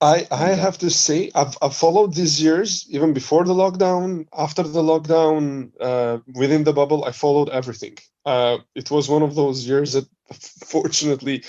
I 0.00 0.26
I 0.30 0.54
Yeah. 0.54 0.56
have 0.56 0.78
to 0.78 0.90
say 0.90 1.30
I've 1.34 1.56
I've 1.62 1.76
followed 1.76 2.14
these 2.14 2.40
years 2.42 2.86
even 2.90 3.12
before 3.14 3.44
the 3.44 3.54
lockdown, 3.54 4.26
after 4.36 4.62
the 4.62 4.82
lockdown, 4.82 5.72
uh, 5.80 6.18
within 6.34 6.64
the 6.64 6.72
bubble. 6.72 7.04
I 7.04 7.12
followed 7.12 7.48
everything. 7.50 7.96
Uh, 8.24 8.58
it 8.74 8.90
was 8.90 9.08
one 9.08 9.22
of 9.22 9.34
those 9.34 9.66
years 9.66 9.92
that, 9.94 10.06
fortunately, 10.74 11.44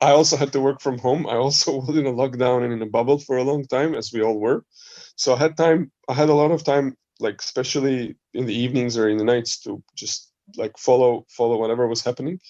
I 0.00 0.10
also 0.12 0.36
had 0.36 0.52
to 0.52 0.60
work 0.60 0.80
from 0.80 0.98
home. 0.98 1.26
I 1.26 1.36
also 1.36 1.76
was 1.86 1.96
in 1.96 2.06
a 2.06 2.12
lockdown 2.12 2.64
and 2.64 2.72
in 2.72 2.82
a 2.82 2.86
bubble 2.98 3.18
for 3.18 3.36
a 3.38 3.44
long 3.44 3.66
time, 3.66 3.94
as 3.94 4.12
we 4.12 4.22
all 4.22 4.38
were. 4.38 4.64
So 5.16 5.34
I 5.34 5.38
had 5.38 5.56
time. 5.56 5.92
I 6.08 6.14
had 6.14 6.28
a 6.30 6.34
lot 6.42 6.50
of 6.52 6.64
time, 6.64 6.96
like 7.20 7.40
especially 7.40 8.16
in 8.34 8.46
the 8.46 8.54
evenings 8.64 8.96
or 8.98 9.08
in 9.08 9.18
the 9.18 9.24
nights, 9.34 9.60
to 9.62 9.82
just 9.96 10.30
like 10.56 10.76
follow 10.78 11.26
follow 11.28 11.58
whatever 11.58 11.86
was 11.88 12.02
happening. 12.04 12.40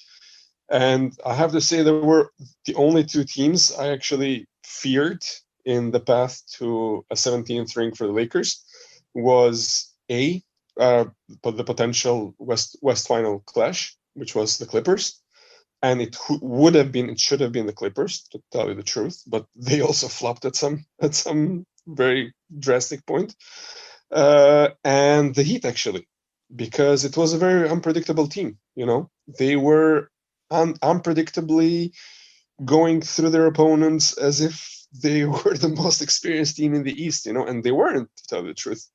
And 0.71 1.13
I 1.25 1.35
have 1.35 1.53
to 1.53 1.61
say, 1.61 1.83
there 1.83 1.95
were 1.95 2.31
the 2.67 2.75
only 2.75 3.05
two 3.05 3.25
teams 3.25 3.73
I 3.73 3.89
actually 3.89 4.47
feared 4.63 5.23
in 5.65 5.91
the 5.91 6.01
path 6.01 6.43
to 6.59 7.05
a 7.11 7.15
17th 7.15 7.77
ring 7.77 7.95
for 7.95 8.07
the 8.07 8.13
Lakers 8.13 8.65
was 9.15 9.93
a 10.11 10.43
uh, 10.79 11.05
the 11.43 11.65
potential 11.65 12.35
West 12.39 12.77
West 12.83 13.07
final 13.07 13.41
clash, 13.47 13.97
which 14.15 14.35
was 14.35 14.59
the 14.59 14.67
Clippers, 14.67 15.21
and 15.83 16.01
it 16.01 16.17
would 16.29 16.75
have 16.75 16.91
been 16.91 17.11
it 17.11 17.21
should 17.21 17.41
have 17.41 17.53
been 17.53 17.67
the 17.67 17.73
Clippers 17.73 18.23
to 18.33 18.41
tell 18.51 18.69
you 18.69 18.75
the 18.75 18.83
truth, 18.83 19.23
but 19.27 19.47
they 19.57 19.81
also 19.81 20.09
flopped 20.09 20.45
at 20.45 20.57
some 20.57 20.85
at 21.01 21.15
some 21.15 21.65
very 21.87 22.35
drastic 22.59 23.07
point, 23.07 23.37
uh, 24.11 24.71
and 24.83 25.35
the 25.35 25.43
Heat 25.43 25.65
actually 25.65 26.07
because 26.55 27.05
it 27.05 27.17
was 27.17 27.33
a 27.33 27.39
very 27.39 27.69
unpredictable 27.69 28.27
team. 28.27 28.59
You 28.75 28.87
know, 28.87 29.11
they 29.39 29.57
were 29.57 30.11
un- 30.51 30.75
unpredictably 30.75 31.93
going 32.65 33.01
through 33.01 33.31
their 33.31 33.47
opponents 33.47 34.17
as 34.17 34.41
if 34.41 34.85
they 35.03 35.25
were 35.25 35.57
the 35.57 35.69
most 35.69 36.03
experienced 36.03 36.57
team 36.57 36.75
in 36.75 36.85
the 36.85 37.03
East, 37.03 37.27
you 37.27 37.33
know, 37.33 37.47
and 37.47 37.63
they 37.65 37.73
weren't, 37.73 38.09
to 38.17 38.27
tell 38.27 38.43
the 38.43 38.55
truth. 38.55 38.89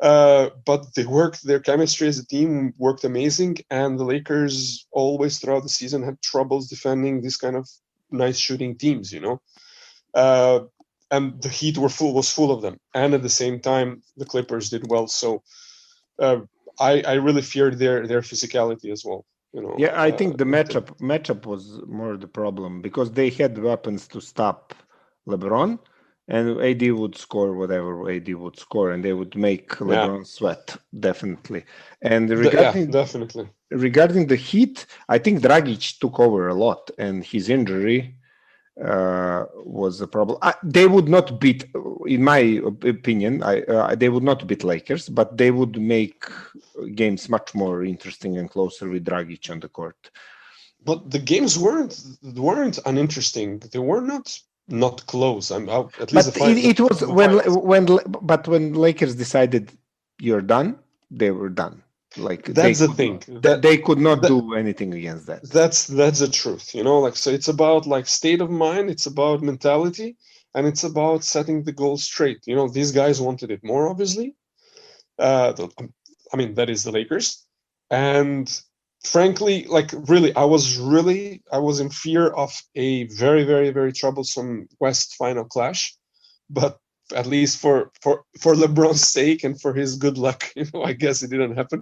Uh, 0.00 0.48
but 0.64 0.94
they 0.94 1.04
worked, 1.04 1.44
their 1.44 1.60
chemistry 1.60 2.08
as 2.08 2.18
a 2.18 2.26
team 2.26 2.72
worked 2.78 3.04
amazing, 3.04 3.58
and 3.70 3.98
the 3.98 4.04
Lakers 4.04 4.86
always 4.92 5.38
throughout 5.38 5.62
the 5.62 5.68
season 5.68 6.02
had 6.02 6.20
troubles 6.22 6.68
defending 6.68 7.20
these 7.20 7.36
kind 7.36 7.54
of 7.54 7.68
nice 8.10 8.38
shooting 8.38 8.78
teams, 8.78 9.12
you 9.12 9.20
know. 9.20 9.42
Uh, 10.14 10.60
and 11.10 11.42
the 11.42 11.48
Heat 11.50 11.76
were 11.76 11.88
full 11.88 12.14
was 12.14 12.30
full 12.30 12.50
of 12.50 12.62
them, 12.62 12.78
and 12.94 13.12
at 13.14 13.22
the 13.22 13.28
same 13.28 13.60
time, 13.60 14.02
the 14.16 14.24
Clippers 14.24 14.70
did 14.70 14.88
well. 14.88 15.06
So, 15.06 15.42
uh, 16.18 16.40
I 16.78 17.02
I 17.02 17.14
really 17.14 17.42
feared 17.42 17.78
their 17.78 18.06
their 18.06 18.22
physicality 18.22 18.90
as 18.92 19.04
well. 19.04 19.26
You 19.52 19.62
know. 19.62 19.74
Yeah, 19.78 20.00
I 20.00 20.10
think 20.10 20.34
uh, 20.34 20.36
the 20.38 20.44
matchup 20.44 20.98
matchup 21.00 21.46
was 21.46 21.80
more 21.86 22.16
the 22.16 22.28
problem 22.28 22.82
because 22.82 23.10
they 23.12 23.30
had 23.30 23.58
weapons 23.58 24.06
to 24.08 24.20
stop 24.20 24.74
LeBron, 25.28 25.78
and 26.28 26.60
AD 26.60 26.92
would 26.92 27.16
score 27.16 27.54
whatever 27.54 28.08
AD 28.10 28.32
would 28.34 28.58
score, 28.58 28.90
and 28.92 29.04
they 29.04 29.12
would 29.12 29.34
make 29.34 29.70
LeBron 29.70 30.26
sweat 30.26 30.76
definitely. 31.00 31.64
And 32.02 32.30
regarding 32.30 32.86
yeah, 32.86 32.92
definitely. 32.92 33.48
regarding 33.72 34.28
the 34.28 34.36
Heat, 34.36 34.86
I 35.08 35.18
think 35.18 35.40
Dragic 35.40 35.98
took 35.98 36.20
over 36.20 36.48
a 36.48 36.54
lot, 36.54 36.90
and 36.98 37.24
his 37.24 37.48
injury 37.48 38.19
uh, 38.84 39.44
was 39.64 40.00
a 40.00 40.06
problem. 40.06 40.38
I, 40.42 40.54
they 40.62 40.86
would 40.86 41.08
not 41.08 41.40
beat, 41.40 41.64
in 42.06 42.24
my 42.24 42.60
opinion, 42.82 43.42
I, 43.42 43.62
uh, 43.62 43.94
they 43.94 44.08
would 44.08 44.22
not 44.22 44.46
beat 44.46 44.64
Lakers, 44.64 45.08
but 45.08 45.36
they 45.36 45.50
would 45.50 45.80
make 45.80 46.24
games 46.94 47.28
much 47.28 47.54
more 47.54 47.84
interesting 47.84 48.38
and 48.38 48.50
closer 48.50 48.88
with 48.88 49.04
Dragic 49.04 49.50
on 49.50 49.60
the 49.60 49.68
court. 49.68 50.10
But 50.84 51.10
the 51.10 51.18
games 51.18 51.58
weren't 51.58 52.00
weren't 52.22 52.78
uninteresting. 52.86 53.58
They 53.58 53.78
were 53.78 54.00
not 54.00 54.38
not 54.68 55.04
close. 55.06 55.50
I'm 55.50 55.68
out 55.68 55.92
at 56.00 56.12
least 56.12 56.38
But 56.38 56.48
it, 56.48 56.64
it 56.64 56.80
was 56.80 57.04
when 57.04 57.32
when 57.52 57.86
but 58.06 58.48
when 58.48 58.72
Lakers 58.72 59.14
decided 59.14 59.72
you're 60.18 60.40
done, 60.40 60.78
they 61.10 61.30
were 61.30 61.50
done. 61.50 61.82
Like 62.16 62.44
That's 62.46 62.80
the 62.80 62.88
thing. 62.88 63.22
not- 63.28 63.42
That- 63.42 63.62
they 63.62 63.78
could 63.78 63.98
not 64.00 64.22
that- 64.22 64.28
do 64.28 64.54
anything 64.54 64.92
against 64.94 65.26
that. 65.26 65.48
that's 65.50 65.86
that's 65.86 66.18
the 66.20 66.28
truth 66.28 66.74
you 66.74 66.82
know? 66.82 66.98
Like 66.98 67.16
so 67.16 67.30
it's 67.30 67.48
about 67.48 67.86
like 67.86 68.06
state 68.08 68.40
of 68.40 68.50
mind 68.50 68.90
it's 68.90 69.06
about 69.06 69.42
mentality 69.42 70.16
and 70.54 70.66
it's 70.66 70.82
about 70.82 71.22
setting 71.22 71.62
the 71.62 71.72
goal 71.72 71.96
straight. 71.96 72.40
You 72.46 72.56
know 72.56 72.68
these 72.68 72.90
guys 72.92 73.20
wanted 73.20 73.50
it 73.52 73.62
more 73.62 73.88
obviously. 73.88 74.34
Uh 75.18 75.52
i 76.32 76.36
mean 76.36 76.54
that 76.54 76.68
is 76.70 76.82
the 76.84 76.92
lakers. 76.92 77.46
And 77.90 78.46
frankly 79.04 79.64
like 79.76 79.90
really 80.12 80.34
i 80.34 80.44
was 80.44 80.76
really 80.76 81.42
i 81.52 81.58
was 81.58 81.80
in 81.80 81.88
fear 81.90 82.24
of 82.44 82.50
a 82.74 83.04
very 83.24 83.44
very 83.44 83.70
very 83.70 83.92
troublesome 83.92 84.68
west 84.80 85.14
final 85.14 85.44
clash. 85.44 85.96
But 86.50 86.78
at 87.14 87.26
least 87.26 87.58
for 87.58 87.90
for 88.02 88.24
for 88.42 88.54
lebron's 88.54 89.06
sake 89.18 89.42
and 89.44 89.60
for 89.60 89.72
his 89.74 89.96
good 89.96 90.18
luck 90.18 90.40
you 90.56 90.66
know 90.72 90.82
i 90.84 90.92
guess 90.92 91.22
it 91.22 91.30
didn't 91.30 91.56
happen 91.56 91.80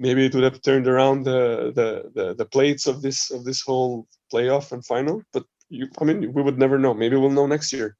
maybe 0.00 0.24
it 0.24 0.34
would 0.34 0.48
have 0.48 0.60
turned 0.62 0.88
around 0.88 1.18
the 1.24 1.72
the 1.78 1.88
the, 2.16 2.34
the 2.34 2.46
plates 2.54 2.86
of 2.86 3.02
this 3.02 3.30
of 3.30 3.44
this 3.44 3.60
whole 3.62 4.06
playoff 4.32 4.72
and 4.72 4.84
final 4.84 5.22
but 5.32 5.44
you 5.68 5.86
i 6.00 6.04
mean 6.04 6.32
we 6.32 6.42
would 6.42 6.58
never 6.58 6.78
know 6.78 6.94
maybe 6.94 7.16
we'll 7.16 7.38
know 7.38 7.46
next 7.46 7.72
year 7.72 7.96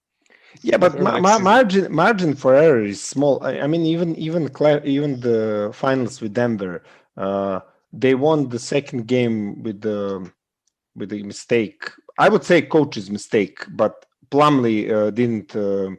Yeah, 0.63 0.79
but 0.85 1.01
ma- 1.01 1.21
ma- 1.21 1.39
margin 1.39 1.93
margin 2.05 2.35
for 2.35 2.55
error 2.55 2.85
is 2.85 3.01
small. 3.15 3.35
I, 3.43 3.61
I 3.65 3.67
mean, 3.73 3.85
even 3.95 4.17
even 4.17 4.51
even 4.97 5.21
the 5.21 5.71
finals 5.73 6.21
with 6.21 6.35
Denver, 6.35 6.83
uh, 7.17 7.61
they 8.03 8.15
won 8.15 8.49
the 8.49 8.59
second 8.59 9.07
game 9.07 9.63
with 9.63 9.81
the 9.81 9.99
with 10.99 11.11
the 11.11 11.23
mistake. 11.23 11.91
I 12.19 12.29
would 12.29 12.45
say 12.45 12.63
coach's 12.63 13.11
mistake, 13.11 13.59
but 13.71 13.95
Plumlee 14.31 14.91
uh, 14.91 15.11
didn't 15.11 15.55
uh, 15.55 15.91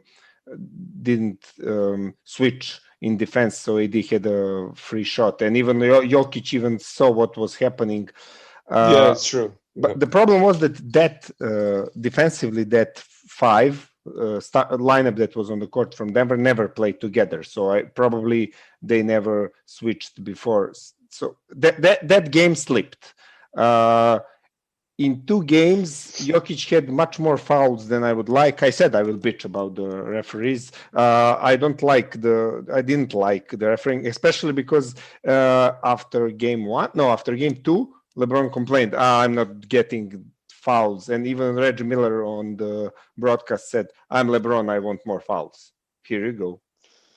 didn't 1.02 1.42
um, 1.66 2.14
switch 2.24 2.80
in 3.02 3.16
defense, 3.16 3.58
so 3.58 3.78
AD 3.78 3.94
had 3.94 4.24
a 4.26 4.70
free 4.74 5.04
shot, 5.04 5.42
and 5.42 5.56
even 5.56 5.78
Jokic 5.78 6.54
even 6.54 6.78
saw 6.78 7.10
what 7.10 7.36
was 7.36 7.56
happening. 7.56 8.08
Uh, 8.70 8.92
yeah, 8.94 9.12
it's 9.12 9.26
true. 9.26 9.52
But 9.74 9.92
yeah. 9.92 9.96
the 9.98 10.06
problem 10.06 10.40
was 10.42 10.60
that 10.60 10.76
that 10.92 11.30
uh, 11.40 11.90
defensively, 12.00 12.64
that 12.64 12.98
five 12.98 13.90
uh, 14.06 14.38
start, 14.40 14.70
lineup 14.70 15.16
that 15.16 15.34
was 15.34 15.50
on 15.50 15.58
the 15.58 15.66
court 15.66 15.94
from 15.94 16.12
Denver 16.12 16.36
never 16.36 16.68
played 16.68 17.00
together. 17.00 17.42
So 17.42 17.70
I 17.72 17.82
probably 17.82 18.52
they 18.80 19.02
never 19.02 19.52
switched 19.66 20.22
before. 20.22 20.72
So 21.10 21.36
that 21.50 21.82
that 21.82 22.06
that 22.08 22.30
game 22.30 22.54
slipped. 22.54 23.14
Uh, 23.56 24.20
in 24.98 25.24
two 25.26 25.42
games, 25.44 26.12
Jokic 26.20 26.68
had 26.68 26.88
much 26.90 27.18
more 27.18 27.38
fouls 27.38 27.88
than 27.88 28.04
I 28.04 28.12
would 28.12 28.28
like. 28.28 28.62
I 28.62 28.70
said 28.70 28.94
I 28.94 29.02
will 29.02 29.16
bitch 29.16 29.44
about 29.44 29.74
the 29.74 29.88
referees. 29.88 30.70
Uh, 30.94 31.36
I 31.40 31.56
don't 31.56 31.82
like 31.82 32.20
the. 32.20 32.66
I 32.72 32.82
didn't 32.82 33.14
like 33.14 33.48
the 33.50 33.68
refereeing, 33.68 34.06
especially 34.06 34.52
because 34.52 34.94
uh, 35.26 35.72
after 35.82 36.28
game 36.30 36.66
one, 36.66 36.90
no, 36.94 37.10
after 37.10 37.34
game 37.34 37.56
two, 37.56 37.94
LeBron 38.16 38.52
complained, 38.52 38.94
ah, 38.96 39.22
"I'm 39.22 39.34
not 39.34 39.68
getting 39.68 40.24
fouls," 40.50 41.08
and 41.08 41.26
even 41.26 41.56
Reggie 41.56 41.84
Miller 41.84 42.24
on 42.24 42.56
the 42.56 42.92
broadcast 43.16 43.70
said, 43.70 43.86
"I'm 44.10 44.28
LeBron. 44.28 44.70
I 44.70 44.78
want 44.78 45.00
more 45.06 45.20
fouls." 45.20 45.72
Here 46.04 46.26
you 46.26 46.32
go. 46.32 46.60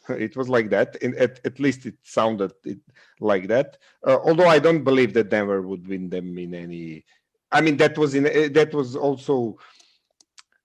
It 0.10 0.38
was 0.38 0.48
like 0.48 0.70
that. 0.70 1.02
At, 1.04 1.40
at 1.44 1.60
least 1.60 1.86
it 1.88 1.96
sounded 2.04 2.54
it, 2.64 2.78
like 3.20 3.48
that. 3.48 3.78
Uh, 4.06 4.20
although 4.24 4.48
I 4.48 4.60
don't 4.60 4.84
believe 4.84 5.14
that 5.16 5.30
Denver 5.30 5.62
would 5.64 5.88
win 5.88 6.10
them 6.10 6.38
in 6.38 6.54
any 6.54 7.04
I 7.52 7.62
mean, 7.62 7.78
that 7.78 7.98
was 7.98 8.16
in 8.16 8.28
eh, 8.28 8.50
that 8.50 8.74
was 8.74 8.96
also 8.96 9.58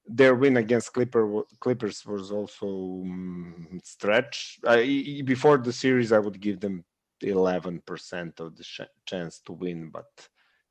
their 0.06 0.34
win 0.34 0.56
against 0.56 0.92
Clipper 0.92 1.42
Clippers 1.60 2.04
was 2.04 2.32
also 2.32 2.66
um, 2.66 3.80
stretch. 3.84 4.58
I, 4.66 5.22
before 5.24 5.58
the 5.58 5.72
series, 5.72 6.12
I 6.12 6.18
would 6.18 6.40
give 6.40 6.60
them 6.60 6.84
eleven 7.22 7.80
percent 7.86 8.40
of 8.40 8.56
the 8.56 8.64
sh- 8.64 8.80
chance 9.06 9.40
to 9.46 9.52
win, 9.52 9.90
but 9.90 10.06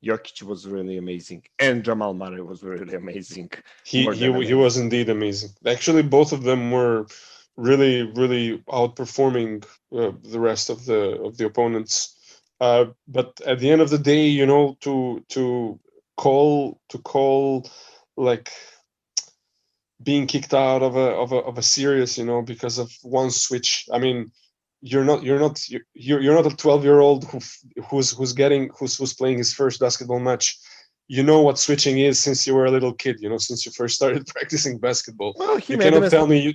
Jokic 0.03 0.43
was 0.43 0.67
really 0.67 0.97
amazing, 0.97 1.43
and 1.59 1.83
Jamal 1.83 2.13
Murray 2.13 2.41
was 2.41 2.63
really 2.63 2.95
amazing. 3.03 3.49
He 3.83 4.03
he 4.03 4.25
amazing. 4.25 4.47
he 4.47 4.53
was 4.53 4.77
indeed 4.77 5.09
amazing. 5.09 5.51
Actually, 5.65 6.03
both 6.03 6.31
of 6.33 6.43
them 6.43 6.71
were 6.71 7.05
really 7.55 8.03
really 8.03 8.59
outperforming 8.69 9.63
uh, 9.95 10.11
the 10.23 10.39
rest 10.39 10.69
of 10.69 10.85
the 10.85 11.21
of 11.21 11.37
the 11.37 11.45
opponents. 11.45 12.15
Uh, 12.61 12.87
but 13.07 13.39
at 13.45 13.59
the 13.59 13.71
end 13.71 13.79
of 13.81 13.89
the 13.89 13.97
day, 13.97 14.27
you 14.27 14.45
know, 14.45 14.77
to 14.81 15.23
to 15.29 15.79
call 16.19 16.81
to 16.89 16.97
call 16.97 17.69
like 18.17 18.51
being 20.03 20.27
kicked 20.27 20.53
out 20.53 20.81
of 20.83 20.97
a 20.97 21.07
of 21.23 21.31
a 21.31 21.37
of 21.37 21.57
a 21.57 21.63
series, 21.63 22.17
you 22.17 22.25
know, 22.25 22.41
because 22.41 22.77
of 22.77 22.91
one 23.03 23.31
switch. 23.31 23.85
I 23.93 23.99
mean, 23.99 24.31
you're 24.81 25.05
not 25.05 25.23
you're 25.23 25.39
not 25.39 25.55
you're, 25.69 26.21
you're 26.21 26.35
not 26.35 26.51
a 26.51 26.55
12 26.55 26.83
year 26.83 26.99
old 26.99 27.23
who 27.23 27.39
who's 27.89 28.11
who's 28.11 28.33
getting 28.33 28.69
who's 28.77 28.97
who's 28.97 29.13
playing 29.13 29.37
his 29.37 29.53
first 29.53 29.79
basketball 29.79 30.19
match. 30.19 30.57
You 31.07 31.23
know 31.23 31.41
what 31.41 31.57
switching 31.57 31.97
is 31.99 32.19
since 32.19 32.45
you 32.45 32.53
were 32.53 32.65
a 32.65 32.71
little 32.71 32.93
kid 32.93 33.15
you 33.19 33.29
know 33.29 33.39
since 33.39 33.65
you 33.65 33.71
first 33.71 33.95
started 33.95 34.27
practicing 34.35 34.77
basketball. 34.77 35.35
Well, 35.37 35.59
you 35.59 35.77
cannot 35.77 36.11
tell 36.11 36.27
me 36.27 36.39
you 36.47 36.53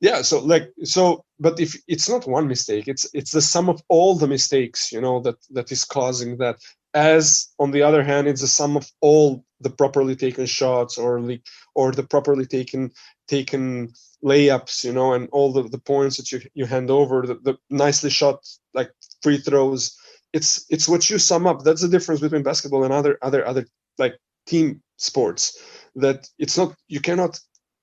yeah 0.00 0.22
so 0.22 0.40
like 0.54 0.72
so 0.82 1.24
but 1.38 1.60
if 1.60 1.76
it's 1.86 2.08
not 2.08 2.26
one 2.26 2.48
mistake 2.48 2.88
it's 2.88 3.06
it's 3.12 3.32
the 3.32 3.42
sum 3.42 3.68
of 3.68 3.82
all 3.88 4.16
the 4.16 4.26
mistakes 4.26 4.90
you 4.90 5.00
know 5.00 5.20
that 5.20 5.36
that 5.50 5.70
is 5.70 5.84
causing 5.84 6.38
that 6.38 6.56
as 6.94 7.48
on 7.58 7.70
the 7.70 7.82
other 7.82 8.02
hand 8.02 8.26
it's 8.26 8.40
the 8.40 8.46
sum 8.48 8.76
of 8.76 8.90
all 9.00 9.44
the 9.60 9.70
properly 9.70 10.16
taken 10.16 10.46
shots 10.46 10.98
or 10.98 11.20
the 11.20 11.40
or 11.74 11.92
the 11.92 12.02
properly 12.02 12.46
taken 12.46 12.90
taken 13.28 13.92
layups 14.24 14.84
you 14.84 14.92
know 14.92 15.12
and 15.12 15.28
all 15.30 15.52
the, 15.52 15.62
the 15.62 15.78
points 15.78 16.16
that 16.16 16.32
you, 16.32 16.40
you 16.54 16.66
hand 16.66 16.90
over 16.90 17.26
the, 17.26 17.34
the 17.34 17.56
nicely 17.70 18.10
shot 18.10 18.44
like 18.74 18.90
free 19.22 19.38
throws. 19.38 19.96
It's 20.32 20.64
it's 20.70 20.88
what 20.88 21.08
you 21.10 21.18
sum 21.18 21.46
up. 21.46 21.64
That's 21.64 21.82
the 21.82 21.88
difference 21.88 22.20
between 22.20 22.42
basketball 22.42 22.84
and 22.84 22.92
other 22.92 23.18
other 23.22 23.46
other 23.46 23.66
like 23.98 24.16
team 24.46 24.82
sports. 24.96 25.58
That 25.96 26.28
it's 26.38 26.56
not 26.56 26.74
you 26.88 27.00
cannot 27.00 27.40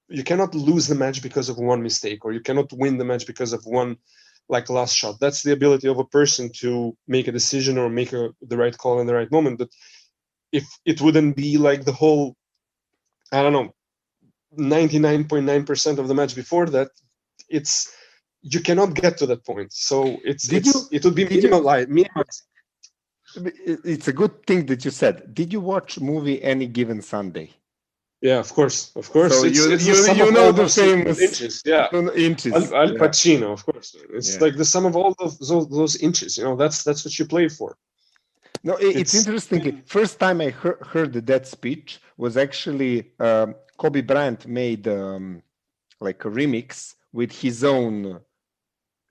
you 0.08 0.24
cannot 0.24 0.56
lose 0.56 0.88
the 0.88 0.96
match 0.96 1.22
because 1.22 1.50
of 1.50 1.58
one 1.58 1.84
mistake 1.84 2.24
or 2.24 2.32
you 2.32 2.39
cannot 2.39 2.72
win 2.72 2.98
the 2.98 3.06
match 3.06 3.28
because 3.28 3.52
of 3.52 3.65
one 3.65 3.98
like 4.50 4.70
last 4.70 4.96
shot. 4.96 5.20
That's 5.20 5.44
the 5.44 5.52
ability 5.54 5.88
of 5.88 6.00
a 6.00 6.06
person 6.06 6.50
to 6.58 6.96
make 7.08 7.28
a 7.28 7.32
decision 7.32 7.78
or 7.78 7.90
make 7.90 8.14
a, 8.14 8.30
the 8.42 8.58
right 8.58 8.78
call 8.78 9.00
in 9.00 9.08
the 9.08 9.14
right 9.14 9.32
moment. 9.32 9.60
But 9.60 9.70
if 10.52 10.66
it 10.86 11.02
wouldn't 11.02 11.36
be 11.36 11.58
like 11.58 11.84
the 11.86 11.92
whole, 11.92 12.36
I 13.32 13.42
don't 13.44 13.54
know, 13.54 13.74
99.9% 14.58 15.98
of 15.98 16.08
the 16.08 16.16
match 16.16 16.36
before 16.36 16.68
that, 16.68 16.90
it's 17.50 17.94
you 18.42 18.62
cannot 18.62 18.94
get 18.94 19.18
to 19.18 19.26
that 19.28 19.46
point. 19.46 19.74
So 19.74 20.18
it's, 20.24 20.52
it's 20.52 20.74
you, 20.74 20.82
it 20.92 21.04
would 21.04 21.16
be 21.16 21.26
minimalized. 21.26 21.88
minimalized. 21.88 22.44
It's 23.36 24.08
a 24.08 24.14
good 24.14 24.46
thing 24.48 24.68
that 24.68 24.86
you 24.86 24.92
said. 24.92 25.34
Did 25.34 25.52
you 25.52 25.60
watch 25.60 26.00
movie 26.00 26.42
Any 26.42 26.66
Given 26.68 27.02
Sunday? 27.02 27.52
Yeah, 28.21 28.39
of 28.39 28.51
course, 28.51 28.91
of 28.95 29.10
course. 29.12 29.39
So 29.39 29.45
it's, 29.45 29.58
you, 29.58 29.71
it's 29.71 29.86
you, 29.86 30.25
you 30.25 30.32
know 30.32 30.51
the 30.51 30.67
famous 30.67 31.21
inches. 31.21 31.62
Yeah, 31.63 31.88
inches. 32.15 32.53
Al, 32.53 32.75
Al 32.75 32.89
Pacino, 32.95 33.41
yeah. 33.41 33.47
of 33.47 33.63
course. 33.63 33.95
It's 34.12 34.34
yeah. 34.34 34.41
like 34.41 34.56
the 34.58 34.65
sum 34.65 34.86
of 34.88 34.95
all 34.95 35.13
of 35.19 35.38
those, 35.38 35.69
those 35.69 35.97
inches. 35.97 36.38
You 36.38 36.45
know, 36.45 36.56
that's 36.56 36.84
that's 36.84 37.06
what 37.06 37.17
you 37.19 37.25
play 37.25 37.47
for. 37.47 37.77
No, 38.63 38.75
it, 38.77 38.95
it's, 38.95 39.13
it's, 39.13 39.27
interesting. 39.27 39.84
First 39.86 40.19
time 40.19 40.41
I 40.41 40.49
heard, 40.49 40.80
heard 40.82 41.13
that 41.13 41.45
speech 41.45 42.01
was 42.17 42.38
actually 42.38 43.12
um, 43.19 43.53
Kobe 43.77 44.01
Bryant 44.01 44.47
made 44.47 44.88
um, 44.88 45.43
like 45.99 46.25
a 46.25 46.30
remix 46.30 46.95
with 47.13 47.32
his 47.32 47.63
own 47.63 48.19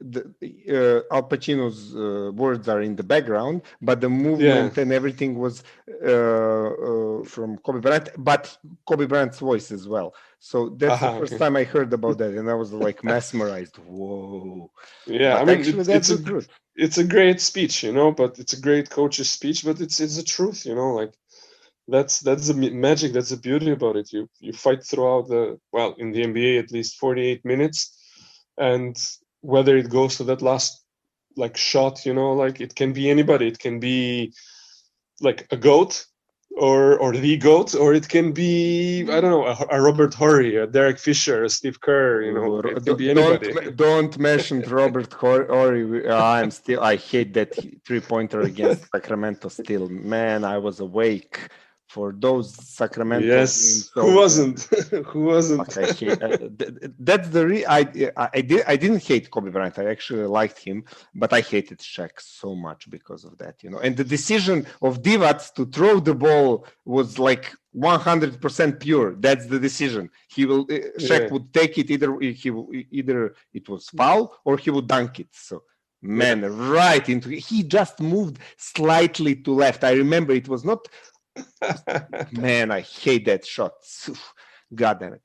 the, 0.01 1.05
uh, 1.11 1.15
Al 1.15 1.23
Pacino's 1.23 1.97
uh, 1.97 2.31
words 2.33 2.69
are 2.69 2.83
in 2.83 2.97
the 2.97 3.03
background, 3.03 3.63
but 3.81 4.01
the 4.01 4.09
movement 4.09 4.77
yeah. 4.77 4.83
and 4.83 4.93
everything 4.93 5.39
was 5.39 5.63
uh, 6.05 6.09
uh, 6.09 7.25
from 7.25 7.59
Kobe 7.59 7.81
Bryant, 7.81 8.11
but 8.19 8.57
Kobe 8.87 9.07
Bryant's 9.07 9.39
voice 9.39 9.71
as 9.73 9.89
well. 9.89 10.15
So 10.39 10.71
that's 10.71 10.93
uh-huh, 10.95 11.13
the 11.13 11.19
first 11.21 11.33
okay. 11.35 11.45
time 11.45 11.57
I 11.57 11.65
heard 11.65 11.93
about 11.93 12.19
that, 12.19 12.35
and 12.35 12.51
I 12.51 12.55
was 12.55 12.73
like 12.73 13.03
mesmerized. 13.13 13.77
Whoa! 13.79 14.71
Yeah, 15.07 15.35
but 15.35 15.43
I 15.43 15.45
mean, 15.45 15.59
actually, 15.59 15.95
it's, 15.95 16.11
a 16.11 16.19
good. 16.19 16.47
it's 16.75 16.99
a 16.99 17.05
great 17.05 17.41
speech, 17.41 17.83
you 17.83 17.93
know, 17.93 18.13
but 18.13 18.39
it's 18.39 18.53
a 18.53 18.61
great 18.61 18.91
coach's 18.91 19.31
speech, 19.31 19.65
but 19.65 19.81
it's 19.81 19.99
it's 20.01 20.17
the 20.17 20.23
truth, 20.23 20.67
you 20.67 20.75
know, 20.75 20.93
like 20.93 21.15
that's 21.89 22.21
that's 22.21 22.49
the 22.49 22.55
magic, 22.55 23.13
that's 23.13 23.31
the 23.31 23.37
beauty 23.39 23.71
about 23.71 23.97
it. 23.97 24.13
You 24.13 24.29
you 24.41 24.53
fight 24.53 24.85
throughout 24.85 25.29
the 25.29 25.59
well 25.73 25.95
in 25.99 26.13
the 26.13 26.23
NBA 26.23 26.59
at 26.59 26.71
least 26.71 26.99
forty 26.99 27.23
eight 27.27 27.45
minutes, 27.45 27.97
and 28.59 28.95
whether 29.41 29.77
it 29.77 29.89
goes 29.89 30.17
to 30.17 30.25
that 30.25 30.43
last 30.43 30.83
like 31.37 31.57
shot 31.57 32.05
you 32.07 32.15
know 32.15 32.33
like 32.33 32.61
it 32.61 32.75
can 32.75 32.93
be 32.93 33.11
anybody. 33.11 33.49
It 33.49 33.59
can 33.59 33.79
be 33.81 34.33
like 35.21 35.47
a 35.51 35.57
goat 35.57 36.07
or 36.57 36.99
or 36.99 37.13
the 37.13 37.37
goat 37.37 37.75
or 37.75 37.93
it 37.93 38.09
can 38.09 38.33
be 38.33 39.03
i 39.11 39.21
don't 39.21 39.31
know 39.31 39.47
a, 39.47 39.67
a 39.71 39.81
robert 39.81 40.15
horry 40.15 40.57
a 40.57 40.67
derek 40.67 40.99
fisher 40.99 41.45
a 41.45 41.51
steve 41.51 41.81
kerr 41.81 42.23
you 42.23 42.33
know 42.33 42.59
it 42.61 42.85
can 42.85 42.97
be 42.97 43.11
anybody. 43.11 43.53
don't, 43.53 43.77
don't 43.77 44.19
mention 44.19 44.63
robert 44.63 45.13
horry. 45.13 46.09
Uh, 46.09 46.23
I'm 46.23 46.51
still 46.51 46.81
i 46.81 46.97
hate 46.97 47.35
that 47.35 47.55
three 47.85 48.01
pointer 48.01 48.41
against 48.41 48.91
sacramento 48.93 49.49
still. 49.49 49.89
Man 49.89 50.45
i 50.45 50.57
was 50.57 50.81
awake 50.81 51.49
for 51.89 52.15
those 52.17 52.55
Sacramento. 52.55 53.27
Yes, 53.27 53.91
who 53.95 54.15
wasn't? 54.15 54.63
who 55.07 55.21
wasn't? 55.25 55.73
hate, 55.73 56.23
uh, 56.23 56.37
that's 56.99 57.29
the 57.29 57.47
re- 57.47 57.67
I, 57.67 57.81
I 58.17 58.29
I 58.35 58.41
did 58.41 58.65
I 58.67 58.77
didn't 58.77 59.03
hate 59.03 59.31
Kobe 59.31 59.51
Bryant. 59.51 59.79
I 59.79 59.87
actually 59.87 60.27
liked 60.27 60.59
him, 60.59 60.85
but 61.15 61.33
I 61.33 61.41
hated 61.41 61.79
Shaq 61.79 62.15
so 62.19 62.55
much 62.55 62.91
because 62.91 63.25
of 63.25 63.39
that. 63.39 63.63
You 63.63 63.71
know, 63.71 63.79
and 63.79 63.97
the 63.97 64.05
decision 64.05 64.67
of 64.83 65.03
Divac 65.03 65.55
to 65.55 65.67
throw 65.67 66.01
the 66.01 66.15
ball 66.15 66.67
was 66.85 67.19
like 67.19 67.55
100% 67.75 68.81
pure. 68.81 69.15
That's 69.17 69.47
the 69.47 69.59
decision. 69.59 70.11
He 70.29 70.45
will 70.45 70.63
uh, 70.63 70.99
Shaq 70.99 71.23
yeah. 71.23 71.33
would 71.33 71.53
take 71.53 71.79
it 71.79 71.91
either 71.91 72.19
he 72.21 72.51
either 72.91 73.35
it 73.55 73.69
was 73.69 73.89
foul 73.91 74.39
or 74.45 74.59
he 74.59 74.71
would 74.71 74.89
dunk 74.89 75.21
it. 75.21 75.29
So 75.33 75.63
man 76.03 76.43
yeah. 76.43 76.49
right 76.53 77.09
into 77.09 77.31
he 77.31 77.63
just 77.63 78.01
moved 78.01 78.39
slightly 78.57 79.35
to 79.35 79.51
left 79.53 79.83
i 79.83 79.93
remember 79.93 80.33
it 80.33 80.49
was 80.49 80.65
not 80.65 80.87
Man, 82.33 82.71
I 82.71 82.81
hate 82.81 83.27
that 83.27 83.47
shot. 83.47 83.73
God 84.75 85.01
damn 85.01 85.15
it. 85.15 85.23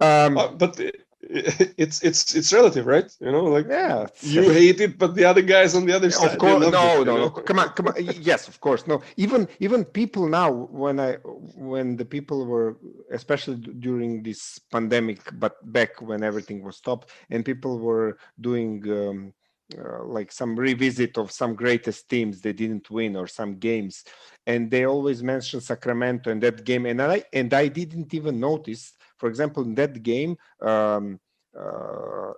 Um, 0.00 0.38
uh, 0.38 0.48
but 0.48 0.80
it's 1.20 2.02
it's 2.02 2.34
it's 2.34 2.52
relative, 2.52 2.86
right? 2.86 3.10
You 3.20 3.32
know, 3.32 3.44
like 3.44 3.66
yeah, 3.68 4.06
you 4.22 4.50
hate 4.50 4.80
it, 4.80 4.98
but 4.98 5.14
the 5.14 5.24
other 5.24 5.42
guys 5.42 5.74
on 5.74 5.84
the 5.84 5.94
other 5.94 6.10
side. 6.10 6.32
Of 6.32 6.38
course, 6.38 6.70
no, 6.70 7.02
it, 7.02 7.04
no, 7.04 7.16
no. 7.16 7.30
Come 7.30 7.58
on, 7.58 7.68
come 7.70 7.88
on. 7.88 7.94
yes, 7.98 8.48
of 8.48 8.60
course, 8.60 8.86
no. 8.86 9.02
Even 9.16 9.48
even 9.58 9.84
people 9.84 10.28
now, 10.28 10.50
when 10.50 11.00
I 11.00 11.14
when 11.56 11.96
the 11.96 12.04
people 12.04 12.46
were, 12.46 12.78
especially 13.12 13.56
during 13.56 14.22
this 14.22 14.60
pandemic, 14.70 15.20
but 15.38 15.54
back 15.72 16.00
when 16.00 16.22
everything 16.22 16.62
was 16.62 16.76
stopped, 16.76 17.10
and 17.30 17.44
people 17.44 17.78
were 17.78 18.18
doing. 18.40 18.82
Um, 18.90 19.34
uh, 19.76 20.02
like 20.04 20.32
some 20.32 20.56
revisit 20.56 21.18
of 21.18 21.30
some 21.30 21.54
greatest 21.54 22.08
teams 22.08 22.40
they 22.40 22.52
didn't 22.52 22.88
win 22.90 23.16
or 23.16 23.26
some 23.26 23.58
games 23.58 24.04
and 24.46 24.70
they 24.70 24.86
always 24.86 25.22
mention 25.22 25.60
sacramento 25.60 26.30
in 26.30 26.40
that 26.40 26.64
game 26.64 26.86
and 26.86 27.02
i 27.02 27.22
and 27.32 27.52
i 27.52 27.68
didn't 27.68 28.14
even 28.14 28.40
notice 28.40 28.94
for 29.18 29.28
example 29.28 29.62
in 29.62 29.74
that 29.74 30.02
game 30.02 30.36
um, 30.62 31.20
uh, 31.58 32.32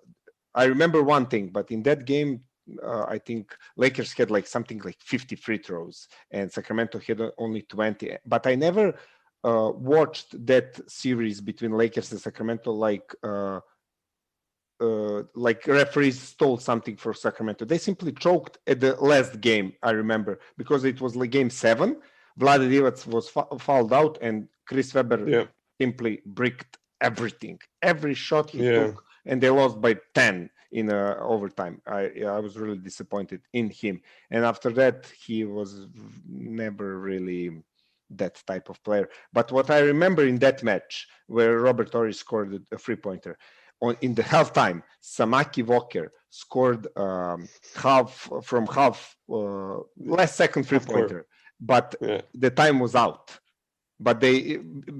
I 0.55 0.64
remember 0.64 1.03
one 1.03 1.27
thing, 1.27 1.49
but 1.49 1.71
in 1.71 1.83
that 1.85 2.05
game, 2.05 2.43
uh, 2.83 3.05
I 3.09 3.19
think 3.19 3.55
Lakers 3.77 4.12
had 4.12 4.31
like 4.31 4.47
something 4.47 4.81
like 4.85 4.97
50 5.01 5.37
free 5.37 5.59
throws, 5.59 6.09
and 6.31 6.51
Sacramento 6.51 6.99
had 6.99 7.21
only 7.38 7.62
20. 7.62 8.16
But 8.27 8.47
I 8.47 8.55
never 8.55 8.95
uh, 9.45 9.73
watched 9.75 10.45
that 10.47 10.81
series 10.90 11.40
between 11.40 11.73
Lakers 11.73 12.12
and 12.12 12.21
Sacramento 12.21 12.73
like 12.73 13.14
uh, 14.81 15.23
like 15.35 15.66
referees 15.66 16.19
stole 16.21 16.59
something 16.59 16.97
for 16.97 17.12
Sacramento. 17.14 17.64
They 17.64 17.79
simply 17.79 18.12
choked 18.12 18.59
at 18.66 18.81
the 18.81 18.95
last 18.97 19.40
game. 19.40 19.73
I 19.83 19.90
remember 19.90 20.40
because 20.57 20.85
it 20.85 21.01
was 21.01 21.16
like 21.16 21.31
game 21.31 21.51
seven. 21.51 22.01
Vlade 22.38 22.69
Divac 22.71 23.07
was 23.07 23.29
fouled 23.61 23.93
out, 23.93 24.19
and 24.23 24.49
Chris 24.66 24.95
Webber 24.95 25.27
Yeah. 25.27 25.47
simply 25.81 26.23
bricked 26.25 26.79
everything, 27.01 27.59
every 27.83 28.14
shot 28.14 28.51
he 28.51 28.62
Yeah. 28.62 28.73
took, 28.75 29.05
and 29.27 29.40
they 29.43 29.51
lost 29.51 29.81
by 29.81 29.97
ten 30.14 30.51
in 30.73 30.90
uh, 30.90 31.16
overtime. 31.21 31.81
I 31.87 32.03
I 32.37 32.38
was 32.40 32.57
really 32.57 32.79
disappointed 32.79 33.43
in 33.53 33.71
him, 33.71 34.01
and 34.31 34.45
after 34.45 34.71
that 34.81 35.07
he 35.25 35.45
was 35.45 35.87
never 36.29 36.99
really 36.99 37.51
that 38.11 38.43
type 38.47 38.69
of 38.69 38.83
player. 38.83 39.09
But 39.33 39.53
what 39.53 39.71
I 39.71 39.81
remember 39.81 40.27
in 40.27 40.38
that 40.38 40.62
match 40.62 41.09
where 41.27 41.59
Robert 41.61 41.93
Horry 41.93 42.12
scored 42.12 42.66
a 42.73 42.79
free 42.79 42.97
pointer, 42.97 43.38
on 43.81 43.97
in 44.01 44.14
the 44.14 44.23
halftime, 44.23 44.83
Samaki 45.03 45.64
Walker 45.64 46.12
scored 46.29 46.87
um, 46.97 47.49
half 47.77 48.29
from 48.43 48.66
half 48.66 49.16
uh, 49.29 49.79
last 50.16 50.37
second 50.37 50.62
three 50.64 50.79
pointer, 50.79 51.27
but 51.61 51.95
Yeah. 52.01 52.21
the 52.35 52.51
time 52.51 52.79
was 52.81 52.95
out. 52.95 53.38
But 54.03 54.19
they 54.21 54.57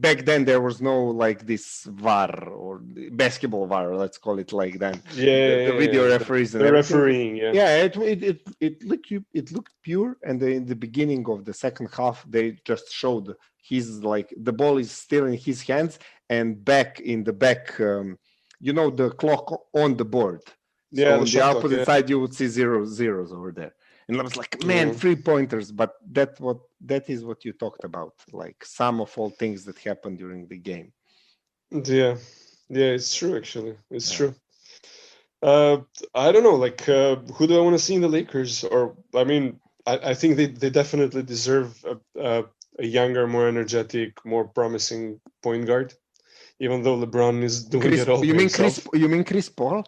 back 0.07 0.27
then 0.27 0.45
there 0.45 0.61
was 0.61 0.83
no 0.83 0.97
like 1.25 1.47
this 1.47 1.85
VAR 1.85 2.33
or 2.51 2.83
basketball 3.12 3.66
VAR, 3.66 3.97
let's 3.97 4.19
call 4.19 4.38
it 4.38 4.53
like 4.53 4.79
that. 4.79 4.97
Yeah, 5.14 5.49
the, 5.64 5.71
the 5.73 5.77
video 5.79 6.05
yeah, 6.07 6.12
referees 6.19 6.55
and 6.55 6.62
The 6.62 6.69
everything. 6.69 6.97
refereeing, 6.99 7.37
yeah. 7.37 7.53
Yeah, 7.61 7.77
it 7.87 7.97
it 7.97 8.23
it, 8.33 8.40
it 8.61 8.85
looked 8.85 9.11
it 9.40 9.53
looked 9.53 9.73
pure, 9.83 10.19
and 10.23 10.43
in 10.43 10.66
the 10.66 10.77
beginning 10.77 11.25
of 11.31 11.47
the 11.47 11.55
second 11.55 11.88
half, 11.97 12.27
they 12.29 12.59
just 12.66 12.93
showed 12.93 13.35
he's 13.57 13.88
like 14.12 14.29
the 14.37 14.53
ball 14.53 14.77
is 14.77 14.90
still 14.93 15.25
in 15.25 15.33
his 15.49 15.62
hands, 15.62 15.99
and 16.29 16.62
back 16.62 17.01
in 17.01 17.25
the 17.25 17.33
back, 17.33 17.81
um, 17.81 18.19
you 18.61 18.73
know, 18.73 18.90
the 18.90 19.11
clock 19.11 19.46
on 19.75 19.96
the 19.96 20.05
board. 20.05 20.42
Yeah, 20.92 21.05
so 21.05 21.18
on 21.18 21.25
the 21.25 21.31
clock, 21.31 21.57
opposite 21.57 21.79
yeah. 21.79 21.85
side, 21.85 22.11
you 22.11 22.20
would 22.20 22.35
see 22.35 22.49
zero 22.49 22.85
zeros 22.85 23.33
over 23.33 23.53
there, 23.53 23.75
and 24.09 24.20
I 24.20 24.23
was 24.23 24.37
like, 24.37 24.64
man, 24.64 24.88
Yeah. 24.88 24.94
three 24.94 25.16
pointers. 25.16 25.70
But 25.73 25.94
that 26.12 26.40
what 26.40 26.59
that 26.87 27.09
is 27.09 27.25
what 27.25 27.44
you 27.44 27.53
talked 27.53 27.85
about, 27.85 28.14
like 28.33 28.64
some 28.64 29.01
of 29.01 29.16
all 29.18 29.31
things 29.31 29.64
that 29.66 29.79
happened 29.79 30.18
during 30.18 30.46
the 30.49 30.59
game. 30.59 30.92
Yeah, 31.70 32.16
yeah, 32.68 32.92
it's 32.99 33.14
true. 33.14 33.37
Actually, 33.37 33.77
it's 33.90 34.11
Yeah. 34.11 34.16
true. 34.16 34.35
Uh, 35.42 35.79
I 36.14 36.33
don't 36.33 36.42
know. 36.42 36.57
Like, 36.57 36.87
uh, 36.88 37.16
who 37.35 37.46
do 37.46 37.57
I 37.57 37.62
want 37.62 37.75
to 37.79 37.83
see 37.83 37.94
in 37.94 38.03
the 38.03 38.09
Lakers? 38.09 38.62
Or, 38.64 38.96
I 39.14 39.25
mean, 39.25 39.59
I, 39.87 40.11
I 40.11 40.14
think 40.14 40.37
they, 40.37 40.46
they 40.46 40.68
definitely 40.68 41.23
deserve 41.23 41.83
a, 41.85 42.20
a, 42.20 42.44
a 42.79 42.87
younger, 42.87 43.27
more 43.27 43.49
energetic, 43.49 44.23
more 44.25 44.46
promising 44.46 45.20
point 45.42 45.66
guard. 45.66 45.94
Even 46.61 46.83
though 46.83 46.96
LeBron 46.96 47.42
is 47.42 47.64
doing 47.64 47.83
Chris, 47.88 48.01
it 48.03 48.09
all 48.09 48.25
you 48.25 48.33
mean 48.35 48.40
himself. 48.42 48.87
Chris? 48.87 49.01
You 49.03 49.09
mean 49.09 49.25
Chris 49.25 49.49
Paul? 49.49 49.85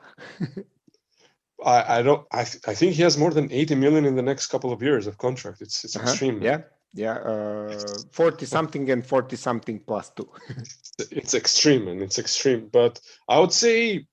I, 1.64 1.98
I 1.98 2.02
don't. 2.02 2.26
I, 2.32 2.44
th- 2.44 2.62
I 2.66 2.74
think 2.74 2.94
he 2.94 3.02
has 3.02 3.16
more 3.16 3.30
than 3.30 3.52
eighty 3.52 3.74
million 3.74 4.04
in 4.04 4.16
the 4.16 4.22
next 4.22 4.46
couple 4.48 4.72
of 4.72 4.82
years 4.82 5.06
of 5.06 5.18
contract. 5.18 5.60
It's 5.60 5.84
it's 5.84 5.96
Uh-huh, 5.96 6.08
extreme. 6.10 6.42
Yeah, 6.42 6.62
yeah. 6.94 7.16
Uh, 7.18 7.98
Forty 8.10 8.46
something 8.46 8.90
and 8.90 9.06
forty 9.06 9.36
something 9.36 9.78
plus 9.80 10.10
two. 10.10 10.28
it's 11.10 11.34
extreme 11.34 11.88
and 11.88 12.02
it's 12.02 12.18
extreme 12.18 12.68
but 12.70 13.00
i 13.28 13.38
would 13.40 13.52
say 13.52 14.06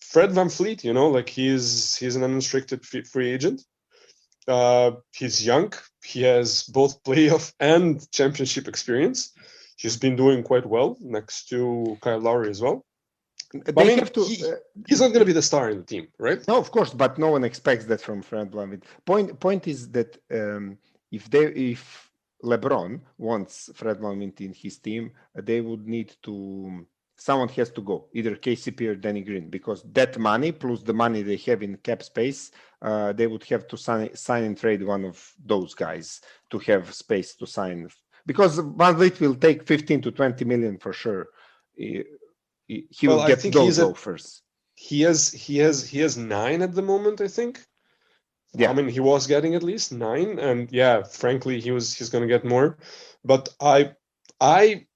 fred 0.00 0.30
VanVleet 0.30 0.84
you 0.84 0.92
know 0.92 1.08
like 1.08 1.28
he's 1.28 1.96
he's 1.96 2.14
an 2.14 2.22
unrestricted 2.22 2.84
free 2.84 3.02
free 3.02 3.30
agent 3.30 3.62
uh 4.48 4.90
he's 5.12 5.44
young 5.44 5.72
he 6.04 6.22
has 6.22 6.62
both 6.64 7.02
playoff 7.08 7.54
and 7.58 8.08
championship 8.12 8.68
experience 8.68 9.32
he's 9.76 9.96
been 9.96 10.16
doing 10.16 10.42
quite 10.42 10.66
well 10.66 10.96
next 11.00 11.48
to 11.48 11.96
kyle 12.02 12.20
lowry 12.20 12.50
as 12.50 12.60
well 12.60 12.84
they 13.52 13.72
I 13.82 13.84
mean, 13.86 13.98
have 13.98 14.12
to. 14.12 14.24
he- 14.24 14.44
uh, 14.44 14.56
he's 14.88 15.00
not 15.00 15.08
going 15.08 15.20
to 15.20 15.24
be 15.24 15.32
the 15.32 15.42
star 15.42 15.70
in 15.70 15.78
the 15.78 15.84
team 15.84 16.08
right 16.18 16.46
no, 16.48 16.58
of 16.58 16.70
course, 16.70 16.92
but 16.92 17.18
no 17.18 17.30
one 17.30 17.44
expects 17.44 17.84
that 17.86 18.00
from 18.00 18.22
Fred 18.22 18.50
VanVleet. 18.50 18.82
Point 19.04 19.38
point 19.40 19.66
is 19.68 19.88
that 19.90 20.16
um, 20.32 20.78
if 21.12 21.30
they 21.30 21.46
if 21.46 22.10
LeBron 22.44 23.00
wants 23.18 23.70
Fred 23.74 23.98
VanVleet 23.98 24.40
in 24.40 24.52
his 24.52 24.78
team, 24.78 25.12
they 25.34 25.60
would 25.60 25.86
need 25.86 26.16
to. 26.24 26.86
Someone 27.18 27.48
has 27.48 27.70
to 27.70 27.80
go, 27.80 28.08
either 28.12 28.36
KCP 28.36 28.88
or 28.88 28.94
Danny 28.94 29.22
Green, 29.22 29.48
because 29.48 29.82
that 29.94 30.18
money 30.18 30.52
plus 30.52 30.82
the 30.82 30.92
money 30.92 31.22
they 31.22 31.36
have 31.48 31.62
in 31.62 31.76
cap 31.78 32.02
space, 32.02 32.50
uh, 32.82 33.12
they 33.14 33.26
would 33.26 33.42
have 33.44 33.66
to 33.68 33.76
sign, 33.78 34.14
sign 34.14 34.44
and 34.44 34.58
trade 34.58 34.82
one 34.82 35.04
of 35.06 35.32
those 35.42 35.72
guys 35.74 36.20
to 36.50 36.58
have 36.58 36.92
space 36.92 37.34
to 37.36 37.46
sign. 37.46 37.88
Because 38.26 38.58
VanVleet 38.58 39.20
will 39.20 39.34
take 39.36 39.66
15 39.66 40.02
to 40.02 40.10
20 40.10 40.44
million 40.44 40.78
for 40.78 40.92
sure. 40.92 41.28
He, 41.76 42.04
he 42.66 42.86
he 42.90 43.06
Well, 43.06 43.18
will 43.18 43.26
get 43.26 43.42
he's 43.42 43.78
offers. 43.78 44.42
he 44.74 45.02
has 45.02 45.30
he 45.30 45.58
has 45.58 45.88
he 45.88 46.00
has 46.00 46.16
nine 46.16 46.62
at 46.62 46.74
the 46.74 46.82
moment 46.82 47.20
i 47.20 47.28
think 47.28 47.60
Yeah. 48.54 48.70
i 48.70 48.74
mean 48.74 48.88
he 48.88 49.00
was 49.00 49.26
getting 49.26 49.54
at 49.54 49.62
least 49.62 49.92
nine 49.92 50.38
and 50.38 50.70
yeah 50.72 51.02
frankly 51.02 51.60
he 51.60 51.70
was 51.70 51.94
he's 51.94 52.10
going 52.10 52.22
to 52.22 52.34
get 52.34 52.44
more 52.44 52.78
but 53.24 53.48
i 53.60 53.92
i 54.40 54.86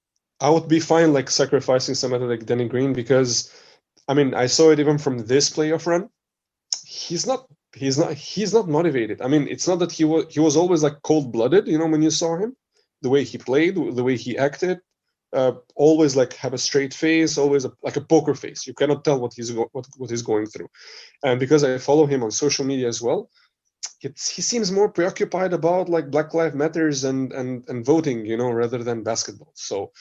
i 0.41 0.51
would 0.51 0.69
be 0.69 0.81
fine 0.81 1.13
like 1.13 1.31
sacrificing 1.31 1.95
somebody 1.95 2.25
like 2.25 2.47
Danny 2.47 2.69
green 2.69 2.93
because 2.93 3.53
i 4.09 4.15
mean 4.15 4.35
i 4.35 4.47
saw 4.47 4.71
it 4.71 4.81
even 4.81 4.99
from 4.99 5.19
this 5.27 5.51
playoff 5.51 5.87
run 5.87 6.09
he's 6.85 7.27
not 7.27 7.47
he's 7.75 7.99
not 7.99 8.13
he's 8.15 8.53
not 8.53 8.69
motivated 8.69 9.21
i 9.23 9.29
mean 9.29 9.47
it's 9.49 9.69
not 9.69 9.79
that 9.79 9.93
he 9.93 10.05
was 10.05 10.25
he 10.35 10.41
was 10.41 10.57
always 10.57 10.83
like 10.83 11.01
cold-blooded 11.03 11.67
you 11.69 11.79
know 11.79 11.87
when 11.87 12.03
you 12.03 12.11
saw 12.11 12.37
him 12.37 12.57
the 13.03 13.11
way 13.11 13.25
he 13.25 13.39
played 13.39 13.75
the 13.75 14.05
way 14.05 14.17
he 14.17 14.37
acted 14.37 14.81
uh, 15.33 15.53
always 15.77 16.17
like 16.17 16.33
have 16.35 16.55
a 16.55 16.59
straight 16.59 16.93
face, 16.93 17.39
always 17.39 17.65
a, 17.65 17.73
like 17.83 17.97
a 17.97 18.01
poker 18.01 18.35
face. 18.35 18.67
You 18.67 18.75
cannot 18.75 19.05
tell 19.05 19.21
what 19.21 19.33
he's 19.35 19.53
what 19.53 19.87
what 19.97 20.11
he's 20.11 20.23
going 20.23 20.47
through, 20.47 20.69
and 21.23 21.39
because 21.39 21.63
I 21.63 21.79
follow 21.79 22.07
him 22.07 22.23
on 22.23 22.31
social 22.31 22.65
media 22.65 22.89
as 22.89 23.01
well, 23.01 23.31
it's, 24.01 24.29
he 24.29 24.43
seems 24.43 24.73
more 24.73 24.89
preoccupied 24.89 25.53
about 25.53 25.89
like 25.89 26.11
Black 26.11 26.35
Lives 26.35 26.55
Matters 26.55 27.05
and 27.05 27.33
and 27.33 27.65
and 27.69 27.85
voting, 27.85 28.27
you 28.27 28.37
know, 28.37 28.51
rather 28.51 28.83
than 28.83 29.05
basketball. 29.05 29.53
So, 29.55 29.93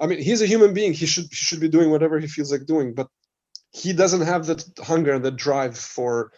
I 0.00 0.06
mean, 0.06 0.20
he's 0.20 0.42
a 0.42 0.46
human 0.46 0.74
being. 0.74 0.92
He 0.92 1.06
should 1.06 1.24
he 1.30 1.36
should 1.36 1.60
be 1.60 1.68
doing 1.68 1.90
whatever 1.90 2.18
he 2.18 2.26
feels 2.26 2.52
like 2.52 2.66
doing, 2.66 2.94
but 2.94 3.08
he 3.72 3.92
doesn't 3.92 4.22
have 4.22 4.46
that 4.46 4.64
hunger 4.78 5.14
and 5.14 5.24
that 5.24 5.36
drive 5.36 5.76
for 5.76 6.30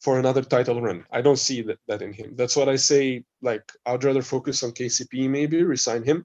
for 0.00 0.18
another 0.18 0.42
title 0.42 0.80
run. 0.80 1.04
I 1.10 1.20
don't 1.20 1.38
see 1.38 1.62
that, 1.62 1.78
that 1.88 2.02
in 2.02 2.12
him. 2.12 2.34
That's 2.34 2.56
what 2.56 2.68
I 2.68 2.76
say. 2.76 3.24
Like, 3.42 3.62
I'd 3.86 4.02
rather 4.04 4.22
focus 4.22 4.62
on 4.62 4.72
KCP, 4.72 5.28
maybe 5.28 5.62
resign 5.62 6.02
him. 6.04 6.24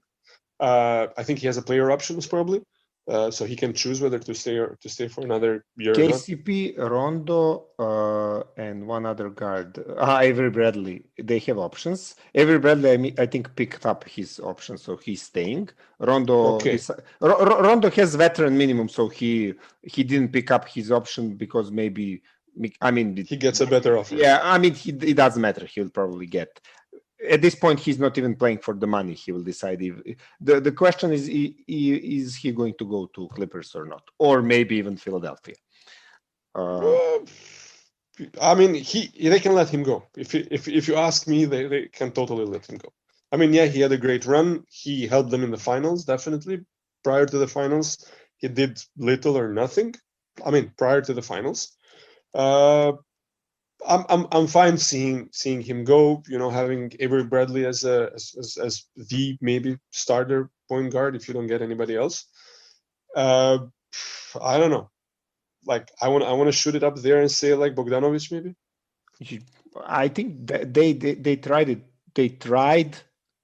Uh, 0.58 1.08
I 1.16 1.22
think 1.22 1.38
he 1.38 1.46
has 1.46 1.58
a 1.58 1.62
player 1.62 1.90
options 1.90 2.26
probably, 2.26 2.62
uh, 3.10 3.30
so 3.30 3.44
he 3.44 3.54
can 3.54 3.74
choose 3.74 4.00
whether 4.00 4.18
to 4.18 4.34
stay 4.34 4.56
or 4.56 4.78
to 4.80 4.88
stay 4.88 5.06
for 5.08 5.20
another 5.20 5.66
year. 5.76 5.92
or 5.92 5.98
not. 5.98 6.14
KCP, 6.14 6.78
Rondo, 6.78 7.66
uh, 7.78 8.42
and 8.56 8.86
one 8.86 9.04
other 9.04 9.28
guard, 9.28 9.78
uh, 9.98 10.18
Avery 10.22 10.48
Bradley. 10.48 11.04
They 11.22 11.38
have 11.40 11.58
options. 11.58 12.14
Avery 12.34 12.58
Bradley, 12.58 12.92
I, 12.92 12.96
mean, 12.96 13.14
I 13.18 13.26
think, 13.26 13.54
picked 13.54 13.84
up 13.84 14.04
his 14.08 14.40
option, 14.40 14.78
so 14.78 14.96
he's 14.96 15.20
staying. 15.20 15.68
Rondo, 16.00 16.54
Okay. 16.54 16.76
is- 16.76 16.90
Ro- 17.20 17.44
Ro- 17.44 17.60
Rondo 17.60 17.90
has 17.90 18.14
veteran 18.14 18.56
minimum, 18.56 18.88
so 18.88 19.08
he 19.08 19.52
he 19.82 20.02
didn't 20.02 20.32
pick 20.32 20.50
up 20.50 20.66
his 20.66 20.90
option 20.90 21.36
because 21.36 21.70
maybe. 21.70 22.22
I 22.80 22.90
mean, 22.90 23.16
He 23.16 23.36
gets 23.36 23.60
a 23.60 23.66
better 23.66 23.96
offer. 23.98 24.14
yeah, 24.14 24.40
I 24.42 24.58
mean, 24.58 24.74
he, 24.74 24.90
it 24.90 25.16
doesn't 25.16 25.40
matter. 25.42 25.66
He'll 25.66 25.90
probably 25.90 26.26
get. 26.26 26.60
At 27.28 27.42
this 27.42 27.54
point, 27.54 27.80
he's 27.80 27.98
not 27.98 28.16
even 28.18 28.36
playing 28.36 28.58
for 28.58 28.74
the 28.74 28.86
money. 28.86 29.14
He 29.14 29.32
will 29.32 29.42
decide 29.42 29.82
if 29.82 29.96
the 30.40 30.60
the 30.60 30.72
question 30.72 31.12
is: 31.12 31.28
is 31.28 32.36
he 32.36 32.52
going 32.52 32.74
to 32.78 32.84
go 32.84 33.06
to 33.14 33.28
Clippers 33.28 33.74
or 33.74 33.84
not, 33.86 34.04
or 34.18 34.42
maybe 34.42 34.76
even 34.76 34.96
Philadelphia? 34.96 35.56
Uh, 36.54 36.96
I 38.40 38.54
mean, 38.54 38.74
he 38.74 39.10
they 39.28 39.40
can 39.40 39.54
let 39.54 39.68
him 39.68 39.82
go. 39.82 40.04
If 40.16 40.34
you- 40.34 40.46
if 40.50 40.68
if 40.68 40.88
you 40.88 40.96
ask 40.96 41.26
me, 41.26 41.44
they, 41.44 41.66
they 41.66 41.86
can 41.88 42.12
totally 42.12 42.44
let 42.44 42.66
him 42.68 42.78
go. 42.78 42.92
I 43.32 43.36
mean, 43.36 43.52
yeah, 43.52 43.66
he 43.66 43.80
had 43.80 43.92
a 43.92 43.98
great 43.98 44.24
run. 44.24 44.64
He 44.70 45.06
helped 45.06 45.30
them 45.30 45.42
in 45.44 45.50
the 45.50 45.58
finals, 45.70 46.04
definitely. 46.04 46.60
Prior 47.02 47.26
to 47.26 47.38
the 47.38 47.48
finals, 47.48 47.88
he 48.38 48.48
did 48.48 48.80
little 48.96 49.36
or 49.36 49.52
nothing. 49.52 49.94
I 50.44 50.50
mean, 50.50 50.72
prior 50.76 51.00
to 51.02 51.14
the 51.14 51.22
finals, 51.22 51.75
uh, 52.34 52.92
I'm 53.86 54.04
I'm 54.08 54.26
I'm 54.32 54.46
fine 54.46 54.78
seeing 54.78 55.28
seeing 55.32 55.60
him 55.60 55.84
go. 55.84 56.22
You 56.28 56.38
know, 56.38 56.50
having 56.50 56.92
Avery 57.00 57.24
Bradley 57.24 57.66
as 57.66 57.84
a 57.84 58.10
as, 58.14 58.58
as, 58.62 58.84
the 58.96 59.36
maybe 59.40 59.78
starter 59.90 60.50
point 60.68 60.92
guard 60.92 61.14
if 61.14 61.28
you 61.28 61.34
don't 61.34 61.46
get 61.46 61.62
anybody 61.62 61.96
else. 61.96 62.24
Uh, 63.14 63.58
I 64.40 64.58
don't 64.58 64.70
know 64.70 64.90
like 65.66 65.90
I 66.00 66.08
want 66.08 66.24
I 66.24 66.32
want 66.32 66.48
to 66.48 66.52
shoot 66.52 66.74
it 66.74 66.84
up 66.84 66.96
there 66.96 67.20
and 67.20 67.30
say 67.30 67.54
like 67.54 67.74
Bogdanovich 67.74 68.32
maybe. 68.32 68.54
I 69.84 70.08
think 70.08 70.46
they, 70.46 70.92
they 70.92 71.14
they 71.14 71.36
tried 71.36 71.68
it. 71.68 71.82
They 72.14 72.30
tried 72.30 72.96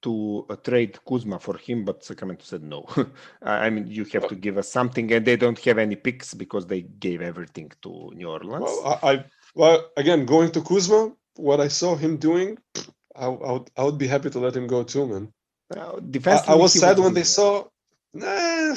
to 0.03 0.47
uh, 0.51 0.57
trade 0.57 0.99
Kuzma 1.07 1.39
for 1.39 1.57
him, 1.57 1.85
but 1.85 2.05
Sacramento 2.05 2.45
said 2.45 2.63
no. 2.63 2.87
I 3.43 3.71
mean, 3.71 3.87
you 3.87 4.05
have 4.13 4.29
to 4.29 4.35
give 4.35 4.59
us 4.59 4.69
something, 4.69 5.13
and 5.13 5.25
they 5.25 5.37
don't 5.37 5.59
have 5.61 5.79
any 5.79 5.97
picks 5.97 6.35
because 6.35 6.67
they 6.67 6.83
gave 6.83 7.23
everything 7.23 7.73
to 7.83 8.11
New 8.15 8.29
Orleans. 8.29 8.65
Well, 8.65 9.01
I, 9.03 9.13
I 9.13 9.25
well 9.55 9.91
again 9.97 10.27
going 10.27 10.51
to 10.53 10.61
Kuzma, 10.61 11.13
what 11.37 11.61
I 11.61 11.69
saw 11.69 11.97
him 11.97 12.17
doing, 12.17 12.59
I, 13.17 13.27
I 13.27 13.53
would 13.53 13.71
I 13.77 13.85
would 13.85 13.99
be 13.99 14.07
happy 14.07 14.31
to 14.31 14.39
let 14.39 14.57
him 14.57 14.67
go 14.67 14.83
too, 14.83 15.07
man. 15.07 15.33
Uh, 15.75 16.01
I, 16.27 16.53
I 16.53 16.55
was 16.55 16.79
sad 16.79 16.99
when 16.99 17.15
they 17.15 17.25
saw. 17.25 17.65
Nah, 18.15 18.75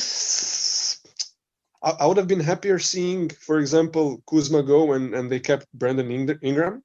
I, 1.84 1.92
I 2.00 2.06
would 2.06 2.18
have 2.18 2.28
been 2.28 2.40
happier 2.40 2.80
seeing, 2.80 3.30
for 3.30 3.60
example, 3.60 4.24
Kuzma 4.28 4.64
go 4.64 4.94
and, 4.94 5.14
and 5.14 5.30
they 5.30 5.40
kept 5.40 5.68
Brandon 5.74 6.10
Ingram 6.42 6.84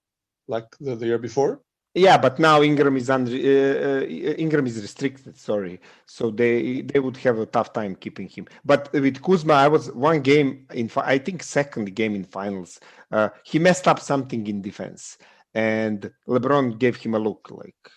like 0.48 0.66
the, 0.80 0.96
the 0.96 1.06
year 1.06 1.18
before. 1.18 1.60
Yeah, 1.94 2.18
but 2.18 2.38
now 2.38 2.62
Ingram 2.62 2.96
is 2.96 3.10
under, 3.10 3.32
uh, 3.32 4.02
uh, 4.02 4.34
Ingram 4.38 4.66
is 4.66 4.80
restricted. 4.80 5.36
Sorry, 5.36 5.80
so 6.06 6.30
they 6.30 6.82
they 6.82 7.00
would 7.00 7.16
have 7.16 7.38
a 7.38 7.46
tough 7.46 7.72
time 7.72 7.96
keeping 7.96 8.28
him. 8.28 8.46
But 8.64 8.92
with 8.92 9.20
Kuzma, 9.20 9.54
I 9.54 9.68
was 9.68 9.90
one 9.92 10.20
game 10.20 10.66
in 10.72 10.88
I 10.96 11.18
think 11.18 11.42
second 11.42 11.92
game 11.96 12.14
in 12.14 12.24
finals. 12.24 12.78
Uh, 13.10 13.30
he 13.42 13.58
messed 13.58 13.88
up 13.88 13.98
something 13.98 14.46
in 14.46 14.62
defense, 14.62 15.18
and 15.52 16.12
LeBron 16.28 16.78
gave 16.78 16.94
him 16.94 17.14
a 17.14 17.18
look 17.18 17.48
like. 17.50 17.90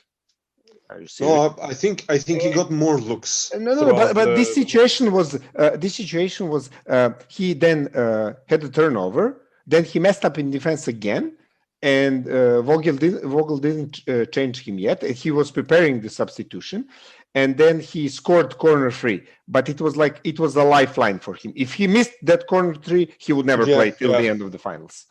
No, 1.19 1.55
I 1.61 1.73
think 1.73 2.05
I 2.09 2.17
think 2.17 2.41
he 2.41 2.51
got 2.51 2.69
more 2.71 2.99
looks. 2.99 3.51
No, 3.55 3.73
no, 3.73 3.93
but, 3.93 4.13
but 4.13 4.25
the... 4.25 4.35
this 4.35 4.53
situation 4.53 5.11
was 5.11 5.39
uh, 5.55 5.77
this 5.77 5.95
situation 5.95 6.49
was 6.49 6.69
uh, 6.87 7.11
he 7.27 7.53
then 7.53 7.87
uh, 7.95 8.33
had 8.47 8.63
a 8.63 8.69
turnover, 8.69 9.41
then 9.65 9.83
he 9.83 9.99
messed 9.99 10.25
up 10.25 10.37
in 10.37 10.51
defense 10.51 10.87
again, 10.87 11.35
and 11.83 12.29
uh, 12.29 12.61
Vogel, 12.61 12.95
did, 12.95 13.21
Vogel 13.23 13.57
didn't 13.57 14.07
uh, 14.07 14.23
change 14.25 14.65
him 14.65 14.79
yet. 14.79 15.03
He 15.03 15.31
was 15.31 15.51
preparing 15.51 15.99
the 15.99 16.09
substitution, 16.09 16.87
and 17.35 17.57
then 17.57 17.81
he 17.81 18.07
scored 18.07 18.57
corner 18.57 18.89
three. 18.89 19.23
But 19.49 19.67
it 19.67 19.81
was 19.81 19.97
like 19.97 20.21
it 20.23 20.39
was 20.39 20.55
a 20.55 20.63
lifeline 20.63 21.19
for 21.19 21.35
him. 21.35 21.51
If 21.57 21.73
he 21.73 21.87
missed 21.87 22.13
that 22.23 22.47
corner 22.47 22.73
three, 22.73 23.13
he 23.17 23.33
would 23.33 23.45
never 23.45 23.67
yeah, 23.67 23.75
play 23.75 23.91
till 23.91 24.11
yeah. 24.11 24.21
the 24.21 24.29
end 24.29 24.41
of 24.41 24.53
the 24.53 24.57
finals. 24.57 25.05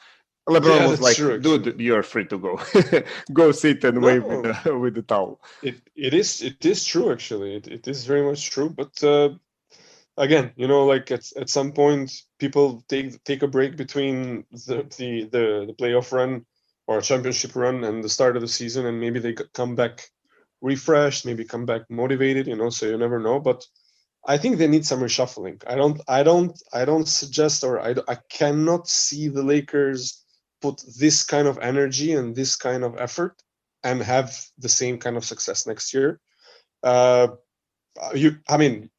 LeBron 0.49 0.81
yeah, 0.81 0.87
was 0.87 1.01
like, 1.01 1.17
true, 1.17 1.39
"Dude, 1.39 1.79
you're 1.79 2.03
free 2.03 2.25
to 2.25 2.39
go. 2.39 2.59
go 3.35 3.53
sit 3.53 3.85
and 3.85 4.01
no, 4.01 4.07
wave 4.07 4.25
with 4.25 4.43
the, 4.43 4.79
with 4.83 4.95
the 4.95 5.03
towel." 5.03 5.43
It 5.63 5.77
it 5.95 6.15
is 6.15 6.41
it 6.41 6.65
is 6.65 6.87
true 6.87 7.13
actually. 7.13 7.57
It, 7.57 7.69
it 7.69 7.87
is 7.87 8.07
very 8.07 8.23
much 8.23 8.49
true. 8.51 8.71
But 8.71 9.05
uh, 9.05 9.35
again, 10.17 10.53
you 10.57 10.69
know, 10.69 10.87
like 10.87 11.11
at, 11.11 11.31
at 11.37 11.51
some 11.51 11.73
point, 11.73 12.23
people 12.39 12.83
take 12.89 13.23
take 13.25 13.43
a 13.43 13.47
break 13.47 13.77
between 13.77 14.47
the 14.53 14.87
the 14.97 15.25
the, 15.25 15.65
the 15.67 15.77
playoff 15.79 16.13
run 16.13 16.47
or 16.87 16.99
a 16.99 17.03
championship 17.03 17.55
run 17.55 17.85
and 17.85 18.03
the 18.03 18.09
start 18.09 18.37
of 18.37 18.43
the 18.43 18.49
season, 18.49 18.87
and 18.87 19.01
maybe 19.01 19.21
they 19.21 19.33
could 19.33 19.53
come 19.53 19.75
back 19.75 20.09
refreshed, 20.61 21.27
maybe 21.27 21.45
come 21.45 21.67
back 21.67 21.83
motivated. 21.91 22.47
You 22.47 22.57
know, 22.57 22.71
so 22.71 22.87
you 22.87 22.97
never 22.97 23.19
know. 23.19 23.41
But 23.41 23.67
I 24.27 24.39
think 24.39 24.59
they 24.59 24.69
need 24.69 24.87
some 24.87 25.01
reshuffling. 25.01 25.63
I 25.67 25.75
don't, 25.75 26.01
I 26.07 26.23
don't, 26.23 26.61
I 26.73 26.85
don't 26.85 27.09
suggest, 27.09 27.65
or 27.65 27.81
I, 27.81 27.95
I 28.09 28.17
cannot 28.31 28.89
see 28.89 29.29
the 29.29 29.43
Lakers 29.43 30.25
put 30.61 30.83
this 30.99 31.25
kind 31.25 31.49
of 31.49 31.59
energy 31.59 32.13
and 32.13 32.35
this 32.35 32.55
kind 32.55 32.85
of 32.85 32.97
effort 32.99 33.43
and 33.83 34.01
have 34.01 34.39
the 34.59 34.69
same 34.69 34.99
kind 34.99 35.17
of 35.17 35.25
success 35.25 35.67
next 35.67 35.93
year. 35.93 36.21
Uh, 36.85 37.29
you, 38.15 38.37
I 38.49 38.57
mean, 38.57 38.91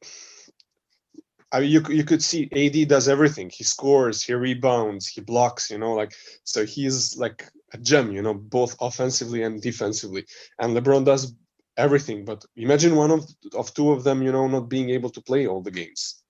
I 1.50 1.60
mean, 1.60 1.70
you 1.70 1.82
you 1.88 2.04
could 2.04 2.22
see 2.22 2.50
AD 2.52 2.88
does 2.88 3.08
everything. 3.08 3.50
He 3.50 3.64
scores, 3.64 4.22
he 4.22 4.34
rebounds, 4.34 5.06
he 5.06 5.20
blocks. 5.20 5.70
You 5.70 5.78
know, 5.78 5.94
like 5.94 6.12
so 6.44 6.66
he's 6.66 7.16
like 7.16 7.48
a 7.74 7.78
gem, 7.78 8.12
you 8.12 8.22
know, 8.22 8.34
both 8.34 8.76
offensively 8.80 9.42
and 9.42 9.60
defensively. 9.60 10.24
And 10.60 10.76
LeBron 10.76 11.04
does 11.04 11.34
everything. 11.76 12.24
But 12.24 12.44
imagine 12.56 12.96
one 12.96 13.10
of 13.10 13.22
of 13.54 13.74
two 13.74 13.92
of 13.92 14.04
them, 14.04 14.22
you 14.22 14.32
know, 14.32 14.46
not 14.46 14.68
being 14.68 14.90
able 14.90 15.10
to 15.10 15.20
play 15.20 15.46
all 15.46 15.62
the 15.62 15.76
games, 15.80 16.24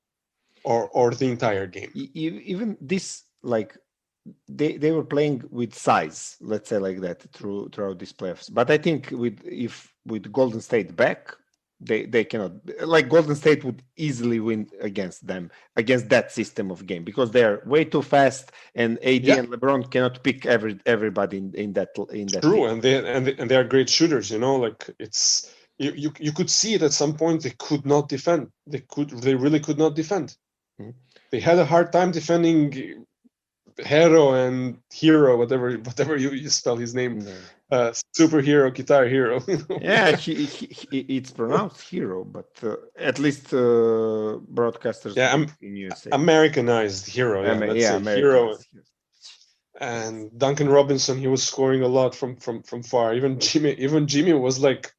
or 0.65 0.89
or 0.89 1.15
the 1.15 1.27
entire 1.27 1.67
game. 1.67 1.91
Even 1.95 2.77
this, 2.81 3.25
like, 3.43 3.77
they 4.49 4.79
they 4.79 4.91
were 4.91 5.05
playing 5.05 5.45
with 5.51 5.75
size, 5.75 6.37
let's 6.41 6.69
say 6.71 6.79
like 6.79 7.01
that, 7.01 7.23
through 7.35 7.69
throughout 7.73 7.99
these 7.99 8.13
playoffs. 8.13 8.49
But 8.53 8.71
I 8.71 8.79
think 8.79 9.11
with 9.13 9.39
if 9.45 9.93
with 10.07 10.33
Golden 10.33 10.61
State 10.61 10.97
back, 10.97 11.37
they 11.81 12.07
they 12.07 12.25
cannot 12.25 12.53
like 12.83 13.09
golden 13.09 13.35
state 13.35 13.65
would 13.65 13.83
easily 13.97 14.41
win 14.41 14.69
against 14.81 15.27
them 15.27 15.51
against 15.77 16.09
that 16.09 16.31
system 16.33 16.71
of 16.71 16.87
game 16.87 17.05
because 17.05 17.31
they're 17.31 17.63
way 17.67 17.85
too 17.85 18.03
fast 18.03 18.53
and 18.75 18.99
ad 19.05 19.25
yeah. 19.25 19.37
and 19.37 19.49
lebron 19.49 19.91
cannot 19.91 20.23
pick 20.23 20.47
every 20.47 20.79
everybody 20.87 21.39
in, 21.39 21.55
in 21.55 21.73
that 21.73 21.89
in 22.13 22.27
that 22.29 22.43
true 22.43 22.65
and 22.65 22.83
they 22.83 22.97
and 23.15 23.27
they, 23.27 23.37
and 23.37 23.51
they 23.51 23.57
are 23.57 23.65
great 23.65 23.89
shooters 23.89 24.31
you 24.31 24.39
know 24.39 24.57
like 24.57 24.89
it's 24.99 25.53
you, 25.79 25.93
you 25.97 26.13
you 26.21 26.33
could 26.33 26.51
see 26.51 26.75
it 26.75 26.83
at 26.83 26.93
some 26.93 27.17
point 27.17 27.43
they 27.43 27.55
could 27.59 27.85
not 27.85 28.09
defend 28.09 28.49
they 28.67 28.81
could 28.81 29.11
they 29.11 29.35
really 29.35 29.61
could 29.61 29.79
not 29.79 29.95
defend 29.95 30.37
mm-hmm. 30.81 30.91
they 31.33 31.41
had 31.41 31.59
a 31.59 31.65
hard 31.65 31.93
time 31.93 32.13
defending 32.13 33.05
hero 33.79 34.35
and 34.35 34.79
hero 34.93 35.37
whatever 35.37 35.73
whatever 35.79 36.17
you, 36.17 36.31
you 36.31 36.49
spell 36.49 36.77
his 36.77 36.95
name 36.95 37.21
yeah 37.21 37.33
uh, 37.71 37.93
superhero 38.17 38.73
guitar 38.73 39.07
hero. 39.07 39.43
yeah, 39.81 40.17
he, 40.17 40.45
he, 40.45 40.67
he, 40.67 40.99
it's 41.17 41.31
pronounced 41.31 41.81
hero, 41.89 42.25
but 42.25 42.51
uh, 42.63 42.77
at 42.97 43.19
least 43.19 43.53
uh, 43.53 44.39
broadcasters 44.59 45.17
yeah, 45.17 45.33
I'm, 45.33 45.49
in 45.61 45.77
USA. 45.77 46.11
Americanized 46.13 47.07
hero. 47.07 47.43
Yeah, 47.43 47.53
Amer- 47.53 47.77
yeah 47.77 47.99
hero. 47.99 48.57
And 49.81 50.39
Duncan 50.39 50.69
Robinson, 50.69 51.19
he 51.19 51.27
was 51.27 51.43
scoring 51.43 51.83
a 51.83 51.89
lot 51.89 52.15
from 52.15 52.37
from 52.37 52.63
from 52.63 52.83
far. 52.83 53.15
Even 53.15 53.41
Jimmy, 53.41 53.73
even 53.73 54.07
Jimmy 54.07 54.33
was 54.33 54.61
like, 54.61 54.93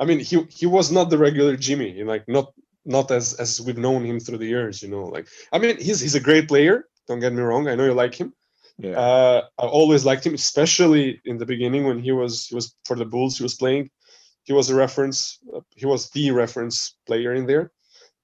I 0.00 0.04
mean, 0.04 0.18
he 0.18 0.42
he 0.50 0.66
was 0.66 0.90
not 0.90 1.08
the 1.08 1.18
regular 1.18 1.56
Jimmy, 1.56 2.02
like 2.02 2.26
not 2.26 2.52
not 2.84 3.12
as 3.12 3.34
as 3.34 3.60
we've 3.60 3.78
known 3.78 4.04
him 4.04 4.18
through 4.18 4.38
the 4.38 4.46
years, 4.56 4.82
you 4.82 4.88
know. 4.88 5.04
Like, 5.04 5.28
I 5.52 5.60
mean, 5.60 5.76
he's 5.78 6.00
he's 6.00 6.16
a 6.16 6.20
great 6.20 6.48
player. 6.48 6.86
Don't 7.12 7.20
get 7.20 7.34
me 7.34 7.42
wrong. 7.42 7.68
I 7.68 7.74
know 7.74 7.84
you 7.84 7.92
like 7.92 8.14
him, 8.14 8.32
yeah. 8.78 8.98
Uh, 8.98 9.42
I 9.58 9.66
always 9.66 10.04
liked 10.04 10.26
him, 10.26 10.34
especially 10.34 11.20
in 11.24 11.38
the 11.38 11.46
beginning 11.46 11.84
when 11.84 12.00
he 12.00 12.12
was 12.12 12.46
he 12.46 12.54
was 12.54 12.74
for 12.84 12.96
the 12.96 13.04
Bulls. 13.04 13.36
He 13.36 13.42
was 13.42 13.54
playing. 13.54 13.90
He 14.44 14.52
was 14.52 14.70
a 14.70 14.74
reference. 14.74 15.38
Uh, 15.54 15.60
he 15.76 15.86
was 15.86 16.10
the 16.10 16.30
reference 16.30 16.96
player 17.06 17.34
in 17.34 17.46
there. 17.46 17.70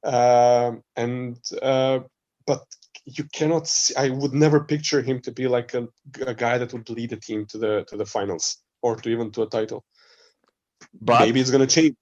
Um, 0.05 0.83
and 0.97 1.37
uh, 1.63 2.01
but 2.47 2.65
you 3.05 3.25
cannot. 3.33 3.69
See, 3.69 3.95
I 3.95 4.09
would 4.09 4.35
never 4.35 4.65
picture 4.65 5.03
him 5.03 5.21
to 5.23 5.33
be 5.33 5.47
like 5.49 5.75
a, 5.75 5.87
a 6.27 6.35
guy 6.35 6.59
that 6.59 6.73
would 6.73 6.91
lead 6.91 7.13
a 7.13 7.17
team 7.17 7.47
to 7.47 7.59
the 7.59 7.85
to 7.89 7.97
the 7.97 8.07
finals 8.07 8.59
or 8.83 8.97
to 8.97 9.09
even 9.11 9.31
to 9.33 9.43
a 9.43 9.49
title. 9.49 9.85
But 11.01 11.21
maybe 11.21 11.41
it's 11.41 11.51
gonna 11.51 11.67
change. 11.67 11.97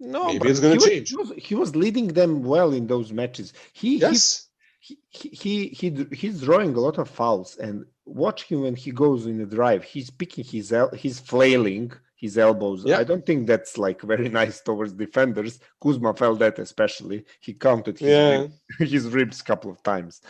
No, 0.00 0.26
maybe 0.26 0.48
it's 0.48 0.60
gonna 0.60 0.74
he 0.74 0.80
change. 0.80 1.14
Was, 1.14 1.28
he 1.28 1.34
was, 1.34 1.46
he 1.46 1.54
was 1.54 1.76
leading 1.76 2.08
them 2.08 2.42
well 2.42 2.74
in 2.74 2.86
those 2.86 3.12
matches. 3.12 3.52
He 3.72 3.96
yes 3.96 4.43
he, 4.43 4.43
he 4.84 5.28
he 5.42 6.06
he's 6.12 6.42
drawing 6.42 6.74
a 6.74 6.80
lot 6.80 6.98
of 6.98 7.08
fouls 7.08 7.56
and 7.56 7.86
watch 8.04 8.44
him 8.44 8.60
when 8.62 8.76
he 8.76 8.90
goes 8.90 9.24
in 9.24 9.38
the 9.38 9.46
drive 9.46 9.82
he's 9.82 10.10
picking 10.10 10.44
his 10.44 10.72
el- 10.72 10.94
he's 10.94 11.18
flailing 11.18 11.90
his 12.16 12.36
elbows. 12.38 12.82
Yeah. 12.84 12.98
i 12.98 13.04
don't 13.04 13.26
think 13.26 13.46
that's 13.46 13.76
like 13.86 14.00
very 14.02 14.28
nice 14.40 14.60
towards 14.60 14.92
defenders. 14.92 15.58
Kuzma 15.82 16.14
felt 16.14 16.38
that 16.38 16.58
especially. 16.58 17.24
He 17.40 17.52
counted 17.54 17.98
his, 17.98 18.08
yeah. 18.08 18.30
rib, 18.30 18.52
his 18.94 19.06
ribs 19.08 19.40
a 19.40 19.44
couple 19.44 19.70
of 19.70 19.82
times. 19.82 20.20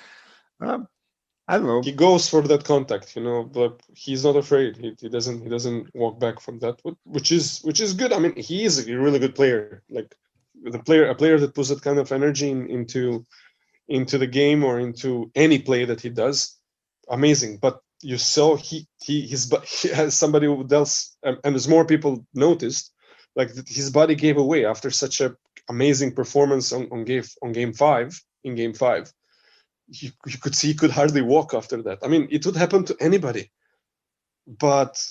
Um, 0.60 0.88
i 1.48 1.56
don't 1.56 1.66
know. 1.72 1.82
He 1.82 1.92
goes 1.92 2.28
for 2.28 2.42
that 2.42 2.64
contact 2.64 3.16
you 3.16 3.22
know 3.22 3.40
but 3.42 3.80
he's 4.04 4.24
not 4.24 4.36
afraid. 4.36 4.76
He, 4.76 4.88
he 5.00 5.08
doesn't 5.08 5.38
he 5.42 5.48
doesn't 5.48 5.82
walk 5.94 6.14
back 6.20 6.36
from 6.40 6.56
that 6.60 6.76
which 7.16 7.30
is 7.38 7.60
which 7.68 7.80
is 7.80 7.92
good. 8.00 8.12
I 8.12 8.18
mean 8.18 8.36
he 8.36 8.64
is 8.68 8.74
a 8.78 8.84
really 9.04 9.18
good 9.24 9.34
player. 9.40 9.82
Like 9.98 10.10
the 10.72 10.78
player 10.78 11.04
a 11.08 11.14
player 11.22 11.38
that 11.40 11.54
puts 11.54 11.70
that 11.70 11.82
kind 11.82 11.98
of 11.98 12.12
energy 12.12 12.50
in, 12.50 12.60
into 12.68 13.26
into 13.88 14.18
the 14.18 14.26
game 14.26 14.64
or 14.64 14.78
into 14.78 15.30
any 15.34 15.58
play 15.58 15.84
that 15.84 16.00
he 16.00 16.10
does, 16.10 16.58
amazing. 17.08 17.58
But 17.58 17.80
you 18.00 18.18
saw 18.18 18.56
he 18.56 18.86
he 19.02 19.26
his 19.26 19.52
he 19.66 19.88
has 19.88 20.16
somebody 20.16 20.46
else, 20.46 21.16
um, 21.22 21.34
and, 21.34 21.38
and 21.44 21.56
as 21.56 21.68
more 21.68 21.84
people 21.84 22.26
noticed, 22.34 22.92
like 23.36 23.50
his 23.66 23.90
body 23.90 24.14
gave 24.14 24.36
away 24.36 24.64
after 24.66 24.90
such 24.90 25.20
a 25.20 25.36
amazing 25.68 26.14
performance 26.14 26.72
on, 26.72 26.88
on 26.92 27.04
game 27.04 27.24
on 27.42 27.52
game 27.52 27.72
five 27.72 28.20
in 28.44 28.54
game 28.54 28.74
five. 28.74 29.12
You, 29.88 30.10
you 30.26 30.38
could 30.38 30.54
see 30.54 30.68
he 30.68 30.74
could 30.74 30.90
hardly 30.90 31.22
walk 31.22 31.52
after 31.52 31.82
that. 31.82 31.98
I 32.02 32.08
mean, 32.08 32.28
it 32.30 32.46
would 32.46 32.56
happen 32.56 32.84
to 32.86 32.96
anybody, 33.00 33.50
but 34.46 35.02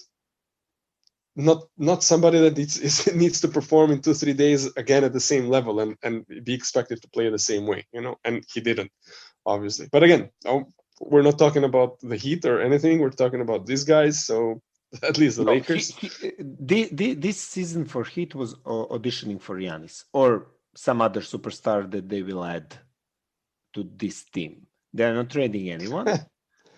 not 1.36 1.64
not 1.78 2.04
somebody 2.04 2.40
that 2.40 2.58
needs 2.58 2.78
is, 2.78 3.14
needs 3.16 3.42
to 3.42 3.48
perform 3.48 3.92
in 3.92 4.02
two 4.02 4.14
three 4.14 4.34
days 4.34 4.66
again 4.76 5.04
at 5.04 5.14
the 5.14 5.20
same 5.20 5.48
level 5.48 5.80
and 5.80 5.98
and 6.04 6.26
be 6.44 6.54
expected 6.54 7.02
to 7.02 7.10
play 7.10 7.30
the 7.30 7.40
same 7.40 7.66
way 7.66 7.86
you 7.94 8.02
know? 8.02 8.16
And 8.24 8.44
he 8.54 8.62
didn't 8.62 8.92
obviously. 9.46 9.88
But 9.92 10.04
again 10.04 10.30
oh, 10.46 10.72
we're 11.00 11.24
not 11.24 11.40
talking 11.40 11.64
about 11.64 12.00
the 12.02 12.16
heat 12.16 12.46
or 12.46 12.62
anything. 12.62 13.00
We're 13.00 13.10
talking 13.10 13.42
about 13.42 13.66
these 13.66 13.84
guys. 13.84 14.26
So 14.26 14.62
at 15.04 15.18
least 15.18 15.38
the 15.38 15.44
no, 15.44 15.54
lakers. 15.54 15.90
he, 15.96 16.08
he, 16.08 16.32
the, 16.40 16.90
the, 16.92 17.14
this 17.16 17.40
season 17.40 17.86
for 17.86 18.04
heat 18.04 18.36
was 18.36 18.54
uh, 18.66 18.86
auditioning 18.96 19.42
for 19.42 19.58
Giannis 19.58 20.04
or 20.14 20.48
some 20.76 21.02
other 21.02 21.22
superstar 21.22 21.90
that 21.92 22.10
they 22.10 22.22
will 22.22 22.44
add 22.44 22.76
to 23.74 23.90
this 23.96 24.24
team. 24.26 24.68
They're 24.94 25.14
not 25.14 25.30
trading 25.30 25.70
anyone. 25.70 26.08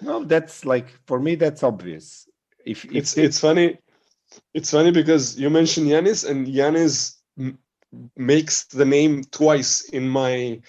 No 0.01 0.25
that's 0.25 0.65
like 0.65 0.89
for 1.07 1.21
me 1.21 1.35
that's 1.35 1.63
obvious. 1.63 2.27
If, 2.65 2.83
if 2.83 2.95
it's 2.95 3.13
they, 3.13 3.23
it's 3.23 3.39
funny 3.39 3.77
it's 4.53 4.71
funny 4.71 4.91
because 4.91 5.39
you 5.39 5.49
mentioned 5.49 5.87
Giannis, 5.87 6.29
and 6.29 6.47
Giannis 6.47 7.15
m- 7.39 7.59
makes 8.17 8.65
the 8.65 8.85
name 8.85 9.23
twice 9.31 9.89
in 9.89 10.07
my 10.09 10.61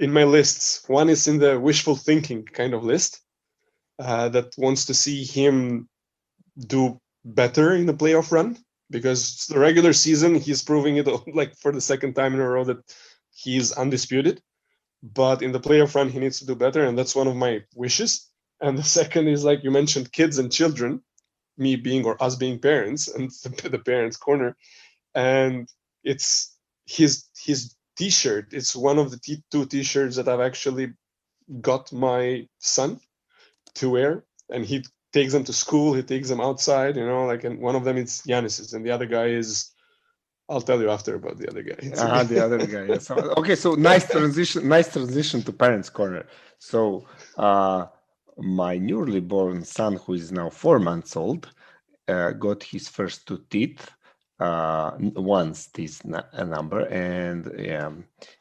in 0.00 0.12
my 0.12 0.24
lists. 0.24 0.84
One 0.88 1.08
is 1.10 1.28
in 1.28 1.38
the 1.38 1.58
wishful 1.60 1.96
thinking 1.96 2.44
kind 2.44 2.74
of 2.74 2.84
list 2.84 3.20
uh, 3.98 4.28
that 4.30 4.54
wants 4.58 4.86
to 4.86 4.94
see 4.94 5.24
him 5.24 5.88
do 6.58 7.00
better 7.24 7.74
in 7.74 7.86
the 7.86 7.94
playoff 7.94 8.32
run 8.32 8.58
because 8.90 9.46
the 9.48 9.58
regular 9.58 9.92
season 9.92 10.34
he's 10.36 10.62
proving 10.62 10.96
it 10.98 11.08
like 11.34 11.56
for 11.56 11.72
the 11.72 11.80
second 11.80 12.14
time 12.14 12.34
in 12.34 12.40
a 12.40 12.48
row 12.48 12.64
that 12.64 12.78
he's 13.34 13.72
undisputed. 13.72 14.40
But 15.02 15.42
in 15.42 15.52
the 15.52 15.60
playoff 15.60 15.94
run, 15.94 16.08
he 16.10 16.20
needs 16.20 16.40
to 16.40 16.46
do 16.46 16.54
better, 16.54 16.84
and 16.84 16.98
that's 16.98 17.16
one 17.16 17.28
of 17.28 17.36
my 17.36 17.64
wishes. 17.74 18.28
And 18.60 18.78
the 18.78 18.82
second 19.00 19.28
is 19.28 19.44
like 19.44 19.64
you 19.64 19.70
mentioned, 19.70 20.12
kids 20.12 20.38
and 20.38 20.52
children, 20.52 21.02
me 21.56 21.76
being 21.76 22.04
or 22.04 22.22
us 22.22 22.36
being 22.36 22.58
parents, 22.58 23.08
and 23.08 23.30
the, 23.42 23.68
the 23.68 23.78
parents' 23.78 24.16
corner, 24.16 24.56
and 25.14 25.68
it's 26.04 26.56
his 26.86 27.28
his 27.38 27.74
T-shirt. 27.96 28.52
It's 28.52 28.74
one 28.74 28.98
of 28.98 29.10
the 29.10 29.18
t- 29.18 29.44
two 29.50 29.66
T-shirts 29.66 30.16
that 30.16 30.28
I've 30.28 30.40
actually 30.40 30.94
got 31.60 31.92
my 31.92 32.48
son 32.58 33.00
to 33.74 33.90
wear, 33.90 34.24
and 34.50 34.64
he 34.64 34.84
takes 35.12 35.32
them 35.32 35.44
to 35.44 35.52
school. 35.52 35.92
He 35.92 36.02
takes 36.02 36.28
them 36.28 36.40
outside, 36.40 36.96
you 36.96 37.06
know, 37.06 37.26
like 37.26 37.44
and 37.44 37.60
one 37.60 37.76
of 37.76 37.84
them 37.84 37.98
is 37.98 38.22
Giannis's, 38.26 38.72
and 38.72 38.84
the 38.84 38.90
other 38.90 39.06
guy 39.06 39.26
is. 39.26 39.70
I'll 40.48 40.60
tell 40.60 40.80
you 40.82 40.90
after 40.90 41.14
about 41.14 41.38
the 41.38 41.48
other 41.48 41.62
guy. 41.62 41.92
Ah, 41.98 42.24
the 42.24 42.44
other 42.44 42.58
guy. 42.74 42.84
Yes. 42.84 43.10
Okay, 43.10 43.54
so 43.54 43.74
nice 43.74 44.10
transition. 44.10 44.68
Nice 44.68 44.92
transition 44.92 45.42
to 45.44 45.52
parents' 45.52 45.88
corner. 45.88 46.26
So, 46.58 47.06
uh, 47.38 47.86
my 48.42 48.78
newly 48.78 49.20
born 49.20 49.64
son, 49.64 49.96
who 49.96 50.14
is 50.14 50.32
now 50.32 50.50
four 50.50 50.78
months 50.78 51.16
old, 51.16 51.50
uh, 52.08 52.32
got 52.32 52.62
his 52.64 52.88
first 52.88 53.26
two 53.26 53.44
teeth 53.50 53.90
uh, 54.40 54.92
once 55.16 55.68
this 55.68 56.02
n- 56.04 56.48
number, 56.50 56.80
and 56.88 57.52
yeah, 57.58 57.90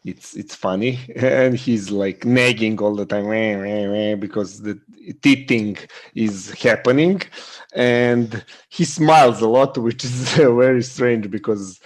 it's 0.04 0.36
it's 0.36 0.56
funny, 0.56 1.00
and 1.16 1.56
he's 1.56 1.92
like 1.92 2.26
nagging 2.26 2.80
all 2.80 2.96
the 2.96 3.06
time 3.06 4.20
because 4.20 4.62
the 4.62 4.80
teething 5.22 5.78
is 6.16 6.52
happening, 6.52 7.22
and 7.74 8.44
he 8.70 8.86
smiles 8.86 9.42
a 9.42 9.48
lot, 9.48 9.78
which 9.78 10.04
is 10.04 10.34
very 10.36 10.84
strange 10.84 11.30
because 11.30 11.80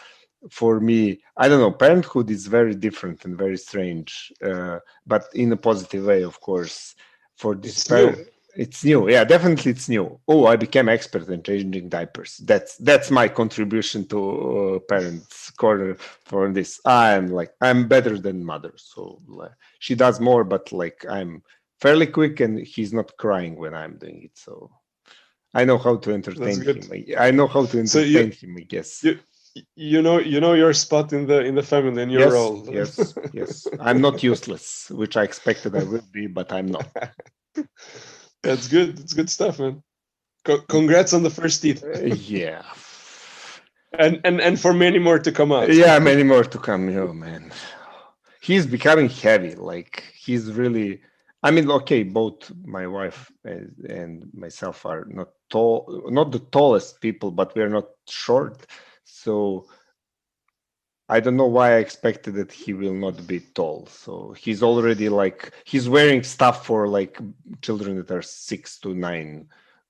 for 0.50 0.80
me, 0.80 1.20
I 1.38 1.48
don't 1.50 1.60
know, 1.60 1.72
parenthood 1.72 2.30
is 2.30 2.48
very 2.48 2.76
different 2.76 3.26
and 3.26 3.38
very 3.38 3.58
strange, 3.58 4.32
uh, 4.44 4.80
but 5.06 5.26
in 5.34 5.52
a 5.52 5.58
positive 5.58 6.06
way, 6.06 6.24
of 6.24 6.40
course. 6.40 6.96
For 7.36 7.56
this 7.56 7.78
It's 7.78 7.90
new. 7.92 8.26
it's 8.56 8.84
new. 8.86 9.10
Yeah, 9.10 9.24
definitely 9.26 9.72
it's 9.72 9.90
new. 9.90 10.20
Oh, 10.28 10.46
I 10.46 10.56
became 10.56 10.88
expert 10.88 11.28
in 11.28 11.44
changing 11.44 11.90
diapers. 11.90 12.38
That's 12.38 12.78
that's 12.78 13.12
my 13.12 13.28
contribution 13.28 14.08
to 14.08 14.20
uh, 14.76 14.80
parents 14.80 15.52
corner 15.52 15.96
for 16.30 16.52
this. 16.52 16.80
I'm 16.86 17.28
like 17.40 17.52
I'm 17.62 17.88
better 17.88 18.18
than 18.18 18.46
mother, 18.46 18.74
so 18.78 19.22
like, 19.28 19.52
she 19.80 19.94
does 19.96 20.20
more, 20.22 20.44
but 20.46 20.72
like 20.72 21.06
I'm 21.10 21.44
fairly 21.82 22.08
quick, 22.08 22.40
and 22.40 22.60
he's 22.74 22.94
not 22.94 23.16
crying 23.18 23.56
when 23.58 23.74
I'm 23.74 23.98
doing 23.98 24.24
it. 24.24 24.38
So 24.38 24.72
I 25.54 25.66
know 25.66 25.78
how 25.78 25.98
to 25.98 26.14
entertain 26.14 26.62
him. 26.62 26.80
I- 27.18 27.32
know 27.32 27.48
how 27.48 27.66
to 27.66 27.86
So 27.88 28.00
you- 28.00 28.20
entertain 28.20 28.32
him. 28.50 28.58
I 28.58 28.62
guess. 28.64 29.04
you- 29.04 29.20
you 29.76 30.02
know 30.02 30.20
you 30.20 30.40
know 30.42 30.54
your 30.54 30.74
spot 30.74 31.14
in 31.14 31.28
the 31.28 31.40
in 31.46 31.56
the 31.56 31.64
family 31.64 32.04
and 32.04 32.12
your 32.12 32.22
yes, 32.22 32.34
role. 32.34 32.68
yes, 32.72 33.18
yes. 33.34 33.68
I'm 33.80 34.02
not 34.02 34.22
useless, 34.24 34.90
which 34.92 35.16
I 35.18 35.24
expected 35.24 35.76
I 35.76 35.84
would 35.84 36.12
be, 36.12 36.28
but 36.28 36.52
I'm 36.52 36.68
not. 36.68 36.88
That's 38.44 38.68
good. 38.68 39.00
It's 39.00 39.14
good 39.14 39.30
stuff, 39.30 39.60
man. 39.60 39.82
Co- 40.44 40.62
congrats 40.62 41.14
on 41.14 41.24
the 41.24 41.30
first 41.30 41.62
teeth, 41.62 41.84
Uh, 41.84 42.00
yeah. 42.04 42.62
and 43.98 44.20
and 44.26 44.42
and 44.42 44.60
for 44.60 44.74
many 44.74 45.00
more 45.00 45.20
to 45.20 45.32
come 45.32 45.52
out. 45.52 45.72
yeah 45.74 45.98
many 46.00 46.24
more 46.24 46.44
to 46.44 46.58
come 46.60 46.90
oh 46.98 47.14
man 47.14 47.52
he's 48.42 48.66
becoming 48.68 49.10
heavy 49.10 49.56
like 49.56 50.04
he's 50.14 50.52
really 50.52 51.02
i 51.44 51.50
mean 51.50 51.70
okay 51.72 52.04
both 52.04 52.52
my 52.66 52.86
wife 52.86 53.32
and 53.46 53.72
and 53.90 54.28
myself 54.34 54.86
are 54.86 55.06
not 55.10 55.30
tall 55.50 55.78
not 56.12 56.32
the 56.32 56.40
tallest 56.52 57.00
people 57.00 57.32
but 57.32 57.56
we're 57.56 57.70
not 57.70 57.88
short 58.10 58.66
so 59.06 59.66
i 61.08 61.20
don't 61.20 61.38
know 61.38 61.46
why 61.46 61.74
i 61.74 61.78
expected 61.78 62.34
that 62.34 62.52
he 62.52 62.74
will 62.74 62.94
not 62.94 63.26
be 63.26 63.40
tall 63.40 63.88
so 63.88 64.34
he's 64.38 64.62
already 64.62 65.08
like 65.08 65.52
he's 65.64 65.88
wearing 65.88 66.24
stuff 66.24 66.66
for 66.66 66.88
like 66.88 67.20
children 67.62 67.96
that 67.96 68.12
are 68.12 68.22
six 68.22 68.80
to 68.80 68.94
nine 68.94 69.48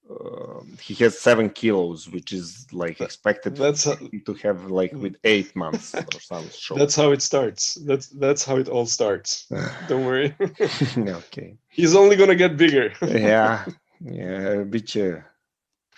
uh, 0.10 0.62
he 0.80 0.94
has 0.94 1.18
seven 1.18 1.50
kilos 1.50 2.10
which 2.10 2.32
is 2.32 2.68
like 2.72 3.02
expected 3.02 3.56
That's 3.56 3.86
how, 3.86 3.96
to 3.96 4.34
have 4.44 4.70
like 4.70 4.94
with 4.94 5.16
eight 5.24 5.56
months 5.56 5.96
or 5.96 6.20
some 6.20 6.48
short. 6.52 6.80
that's 6.80 6.96
how 6.96 7.12
it 7.12 7.24
starts. 7.24 7.76
That's 7.76 8.08
that's 8.10 8.46
how 8.46 8.58
it 8.58 8.70
all 8.70 8.86
starts. 8.86 9.48
Don't 9.88 10.06
worry. 10.06 10.36
okay. 10.98 11.58
He's 11.70 11.96
only 11.96 12.16
gonna 12.16 12.36
get 12.36 12.56
bigger. 12.56 12.94
Yeah. 13.02 13.66
Yeah. 14.00 14.64
Bitch. 14.64 15.24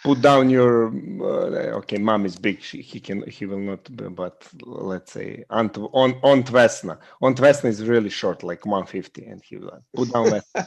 Put 0.07 0.21
down 0.21 0.49
your. 0.49 0.87
Uh, 0.87 1.79
okay, 1.79 1.97
mom 1.97 2.25
is 2.25 2.37
big. 2.37 2.61
She, 2.61 2.81
he 2.81 2.99
can. 3.01 3.27
He 3.29 3.45
will 3.45 3.59
not. 3.59 3.83
Be, 3.93 4.07
but 4.07 4.47
let's 4.63 5.11
say 5.11 5.43
Ant 5.49 5.77
on 5.77 6.11
on 6.23 6.43
Vesna. 6.43 6.97
On 7.21 7.35
Vesna 7.35 7.65
is 7.65 7.85
really 7.85 8.09
short, 8.09 8.41
like 8.41 8.65
150, 8.65 9.25
and 9.25 9.41
he 9.43 9.57
will 9.57 9.83
put 9.93 10.13
down. 10.13 10.41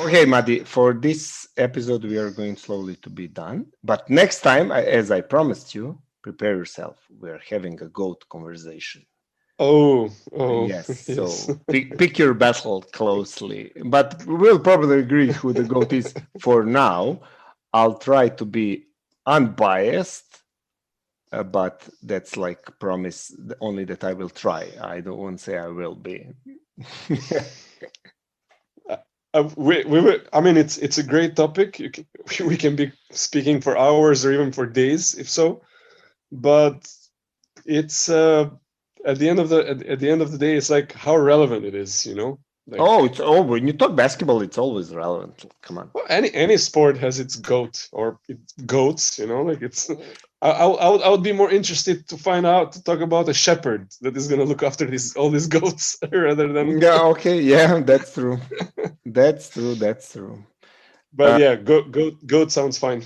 Okay, 0.00 0.24
Madi, 0.24 0.60
for 0.64 0.94
this 0.94 1.48
episode, 1.56 2.02
we 2.04 2.16
are 2.18 2.30
going 2.30 2.56
slowly 2.56 2.96
to 2.96 3.10
be 3.10 3.28
done. 3.28 3.66
But 3.84 4.08
next 4.10 4.40
time, 4.40 4.72
as 4.72 5.10
I 5.10 5.20
promised 5.20 5.74
you, 5.74 6.00
prepare 6.22 6.56
yourself. 6.56 6.96
We're 7.10 7.42
having 7.48 7.80
a 7.82 7.88
goat 7.88 8.24
conversation. 8.28 9.04
Oh, 9.58 10.10
oh, 10.32 10.68
yes, 10.68 10.88
so 10.90 11.56
pick, 11.68 11.96
pick 11.98 12.18
your 12.18 12.34
battle 12.34 12.82
closely. 12.82 13.72
But 13.84 14.24
we'll 14.26 14.58
probably 14.60 14.98
agree 14.98 15.32
who 15.32 15.52
the 15.52 15.64
goat 15.64 15.92
is 15.92 16.14
for 16.38 16.64
now. 16.64 17.20
I'll 17.72 17.98
try 17.98 18.28
to 18.28 18.44
be 18.44 18.86
unbiased, 19.26 20.42
uh, 21.32 21.42
but 21.44 21.88
that's 22.02 22.36
like 22.36 22.78
promise 22.78 23.34
only 23.60 23.84
that 23.84 24.04
I 24.04 24.12
will 24.14 24.30
try. 24.30 24.70
I 24.80 25.00
don't 25.00 25.18
want 25.18 25.38
to 25.38 25.44
say 25.44 25.58
I 25.58 25.68
will 25.68 25.94
be. 25.94 26.32
Uh, 29.34 29.48
we, 29.56 29.84
we 29.84 30.00
were, 30.00 30.22
I 30.32 30.40
mean, 30.40 30.56
it's 30.56 30.78
it's 30.78 30.98
a 30.98 31.02
great 31.02 31.36
topic. 31.36 31.78
You 31.78 31.90
can, 31.90 32.06
we 32.46 32.56
can 32.56 32.76
be 32.76 32.92
speaking 33.10 33.60
for 33.60 33.76
hours 33.76 34.24
or 34.24 34.32
even 34.32 34.52
for 34.52 34.66
days, 34.66 35.14
if 35.14 35.28
so. 35.28 35.62
But 36.32 36.88
it's 37.66 38.08
uh, 38.08 38.50
at 39.06 39.18
the 39.18 39.28
end 39.28 39.38
of 39.38 39.48
the 39.48 39.60
at, 39.70 39.82
at 39.86 39.98
the 40.00 40.10
end 40.10 40.22
of 40.22 40.30
the 40.32 40.38
day, 40.38 40.56
it's 40.56 40.70
like 40.70 40.92
how 40.92 41.16
relevant 41.16 41.64
it 41.64 41.74
is, 41.74 42.04
you 42.06 42.14
know. 42.14 42.38
Like, 42.68 42.80
oh, 42.80 43.04
it's 43.04 43.20
oh 43.20 43.42
when 43.42 43.66
you 43.68 43.72
talk 43.72 43.94
basketball, 43.94 44.42
it's 44.42 44.58
always 44.58 44.92
relevant. 44.92 45.46
Come 45.62 45.78
on. 45.78 45.90
well, 45.94 46.04
any 46.08 46.34
any 46.34 46.56
sport 46.56 46.98
has 46.98 47.20
its 47.20 47.36
goat 47.36 47.88
or 47.92 48.18
its 48.28 48.52
goats, 48.66 49.18
you 49.20 49.26
know. 49.28 49.42
Like 49.42 49.62
it's, 49.62 49.88
I, 50.42 50.50
I, 50.50 50.66
I 50.66 50.88
would 50.90 51.02
I 51.02 51.08
would 51.08 51.22
be 51.22 51.32
more 51.32 51.50
interested 51.50 52.08
to 52.08 52.16
find 52.18 52.44
out 52.44 52.72
to 52.72 52.82
talk 52.82 53.00
about 53.00 53.28
a 53.28 53.34
shepherd 53.34 53.88
that 54.00 54.16
is 54.16 54.26
going 54.26 54.40
to 54.40 54.46
look 54.46 54.64
after 54.64 54.84
these 54.84 55.14
all 55.14 55.30
these 55.30 55.46
goats 55.46 55.96
rather 56.12 56.52
than. 56.52 56.80
Yeah. 56.80 57.02
Okay. 57.14 57.40
Yeah, 57.40 57.80
that's 57.80 58.12
true. 58.14 58.40
that's 59.06 59.50
true. 59.50 59.76
That's 59.76 60.12
true. 60.12 60.42
But 61.12 61.34
Uh, 61.34 61.38
yeah, 61.38 61.54
goat 61.54 61.92
goat 61.92 62.14
goat 62.26 62.50
sounds 62.50 62.78
fine. 62.78 63.02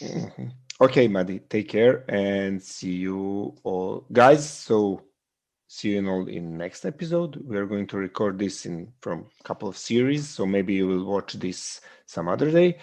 Mhm. 0.00 0.52
Okay, 0.80 1.06
Maddie, 1.06 1.38
take 1.38 1.68
care 1.68 2.02
and 2.08 2.60
see 2.60 2.90
you 2.90 3.54
all, 3.62 4.04
guys. 4.10 4.42
So, 4.48 5.02
see 5.72 5.92
you 5.92 5.98
in 6.00 6.06
all 6.06 6.28
in 6.28 6.58
next 6.58 6.84
episode. 6.84 7.36
We 7.48 7.56
are 7.56 7.66
going 7.66 7.86
to 7.88 7.96
record 7.96 8.38
this 8.38 8.66
in 8.66 8.92
from 9.00 9.26
a 9.40 9.42
couple 9.42 9.68
of 9.68 9.76
series, 9.78 10.28
so 10.28 10.44
maybe 10.44 10.74
you 10.74 10.86
will 10.86 11.04
watch 11.04 11.32
this 11.34 11.80
some 12.04 12.28
other 12.28 12.50
day. 12.50 12.78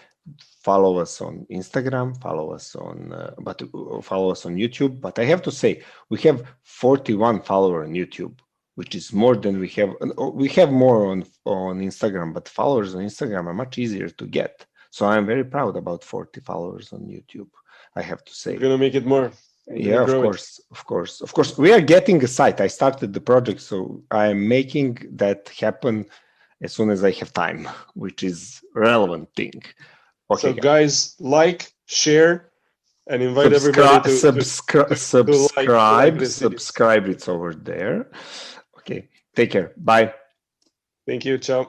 Follow 0.64 0.98
us 0.98 1.22
on 1.22 1.46
Instagram, 1.52 2.20
follow 2.20 2.52
us 2.52 2.76
on, 2.76 3.14
uh, 3.14 3.34
but 3.48 3.62
uh, 3.62 4.02
follow 4.02 4.32
us 4.32 4.46
on 4.48 4.56
YouTube. 4.56 5.00
But 5.00 5.20
I 5.20 5.26
have 5.26 5.42
to 5.44 5.52
say, 5.52 5.84
we 6.10 6.18
have 6.22 6.44
41 6.64 7.42
followers 7.44 7.88
on 7.88 7.94
YouTube, 7.94 8.36
which 8.76 8.96
is 8.96 9.14
more 9.14 9.36
than 9.36 9.60
we 9.60 9.70
have. 9.80 9.92
uh, 10.02 10.30
We 10.44 10.50
have 10.60 10.72
more 10.72 11.00
on 11.12 11.26
on 11.46 11.74
Instagram, 11.90 12.34
but 12.34 12.50
followers 12.60 12.96
on 12.96 13.02
Instagram 13.04 13.46
are 13.50 13.60
much 13.64 13.78
easier 13.78 14.10
to 14.20 14.26
get. 14.40 14.66
So 14.92 15.02
I'm 15.06 15.28
very 15.28 15.46
proud 15.46 15.78
about 15.78 16.04
40 16.04 16.42
followers 16.42 16.92
on 16.92 17.02
YouTube. 17.02 17.50
I 17.96 18.02
have 18.02 18.24
to 18.26 18.34
say. 18.34 18.54
We're 18.54 18.66
gonna 18.68 18.86
make 18.86 18.96
it 18.96 19.06
more. 19.06 19.32
Yeah, 19.68 20.02
of 20.02 20.08
grow 20.08 20.22
it. 20.22 20.24
course, 20.24 20.62
of 20.72 20.86
course, 20.86 21.22
of 21.22 21.34
course. 21.34 21.58
We 21.58 21.72
are 21.72 21.82
getting 21.82 22.24
a 22.24 22.28
site. 22.28 22.60
I 22.60 22.68
started 22.68 23.14
the 23.14 23.22
project, 23.22 23.62
so 23.62 24.04
I'm 24.10 24.48
making 24.48 24.98
that 25.12 25.50
happen 25.60 26.06
as 26.62 26.74
soon 26.74 26.90
as 26.90 27.04
I 27.04 27.12
have 27.12 27.32
time, 27.34 27.68
which 27.94 28.24
is 28.24 28.62
relevant 28.74 29.30
thing. 29.36 29.62
Okay, 30.32 30.54
so 30.54 30.54
guys. 30.54 31.16
like, 31.20 31.72
share, 31.86 32.52
and 33.08 33.22
invite 33.22 33.52
subscribe, 33.52 34.06
everybody 34.06 34.20
to, 34.20 34.22
to 34.22 34.40
subscri- 34.40 34.90
like- 34.90 34.98
subscribe, 34.98 36.14
like 36.14 36.20
this 36.20 36.36
subscribe. 36.36 37.08
It's 37.08 37.28
over 37.28 37.54
there. 37.54 38.08
Okay, 38.80 39.10
take 39.36 39.52
care. 39.52 39.74
Bye. 39.78 40.14
Thank 41.06 41.26
you. 41.26 41.38
Ciao. 41.38 41.68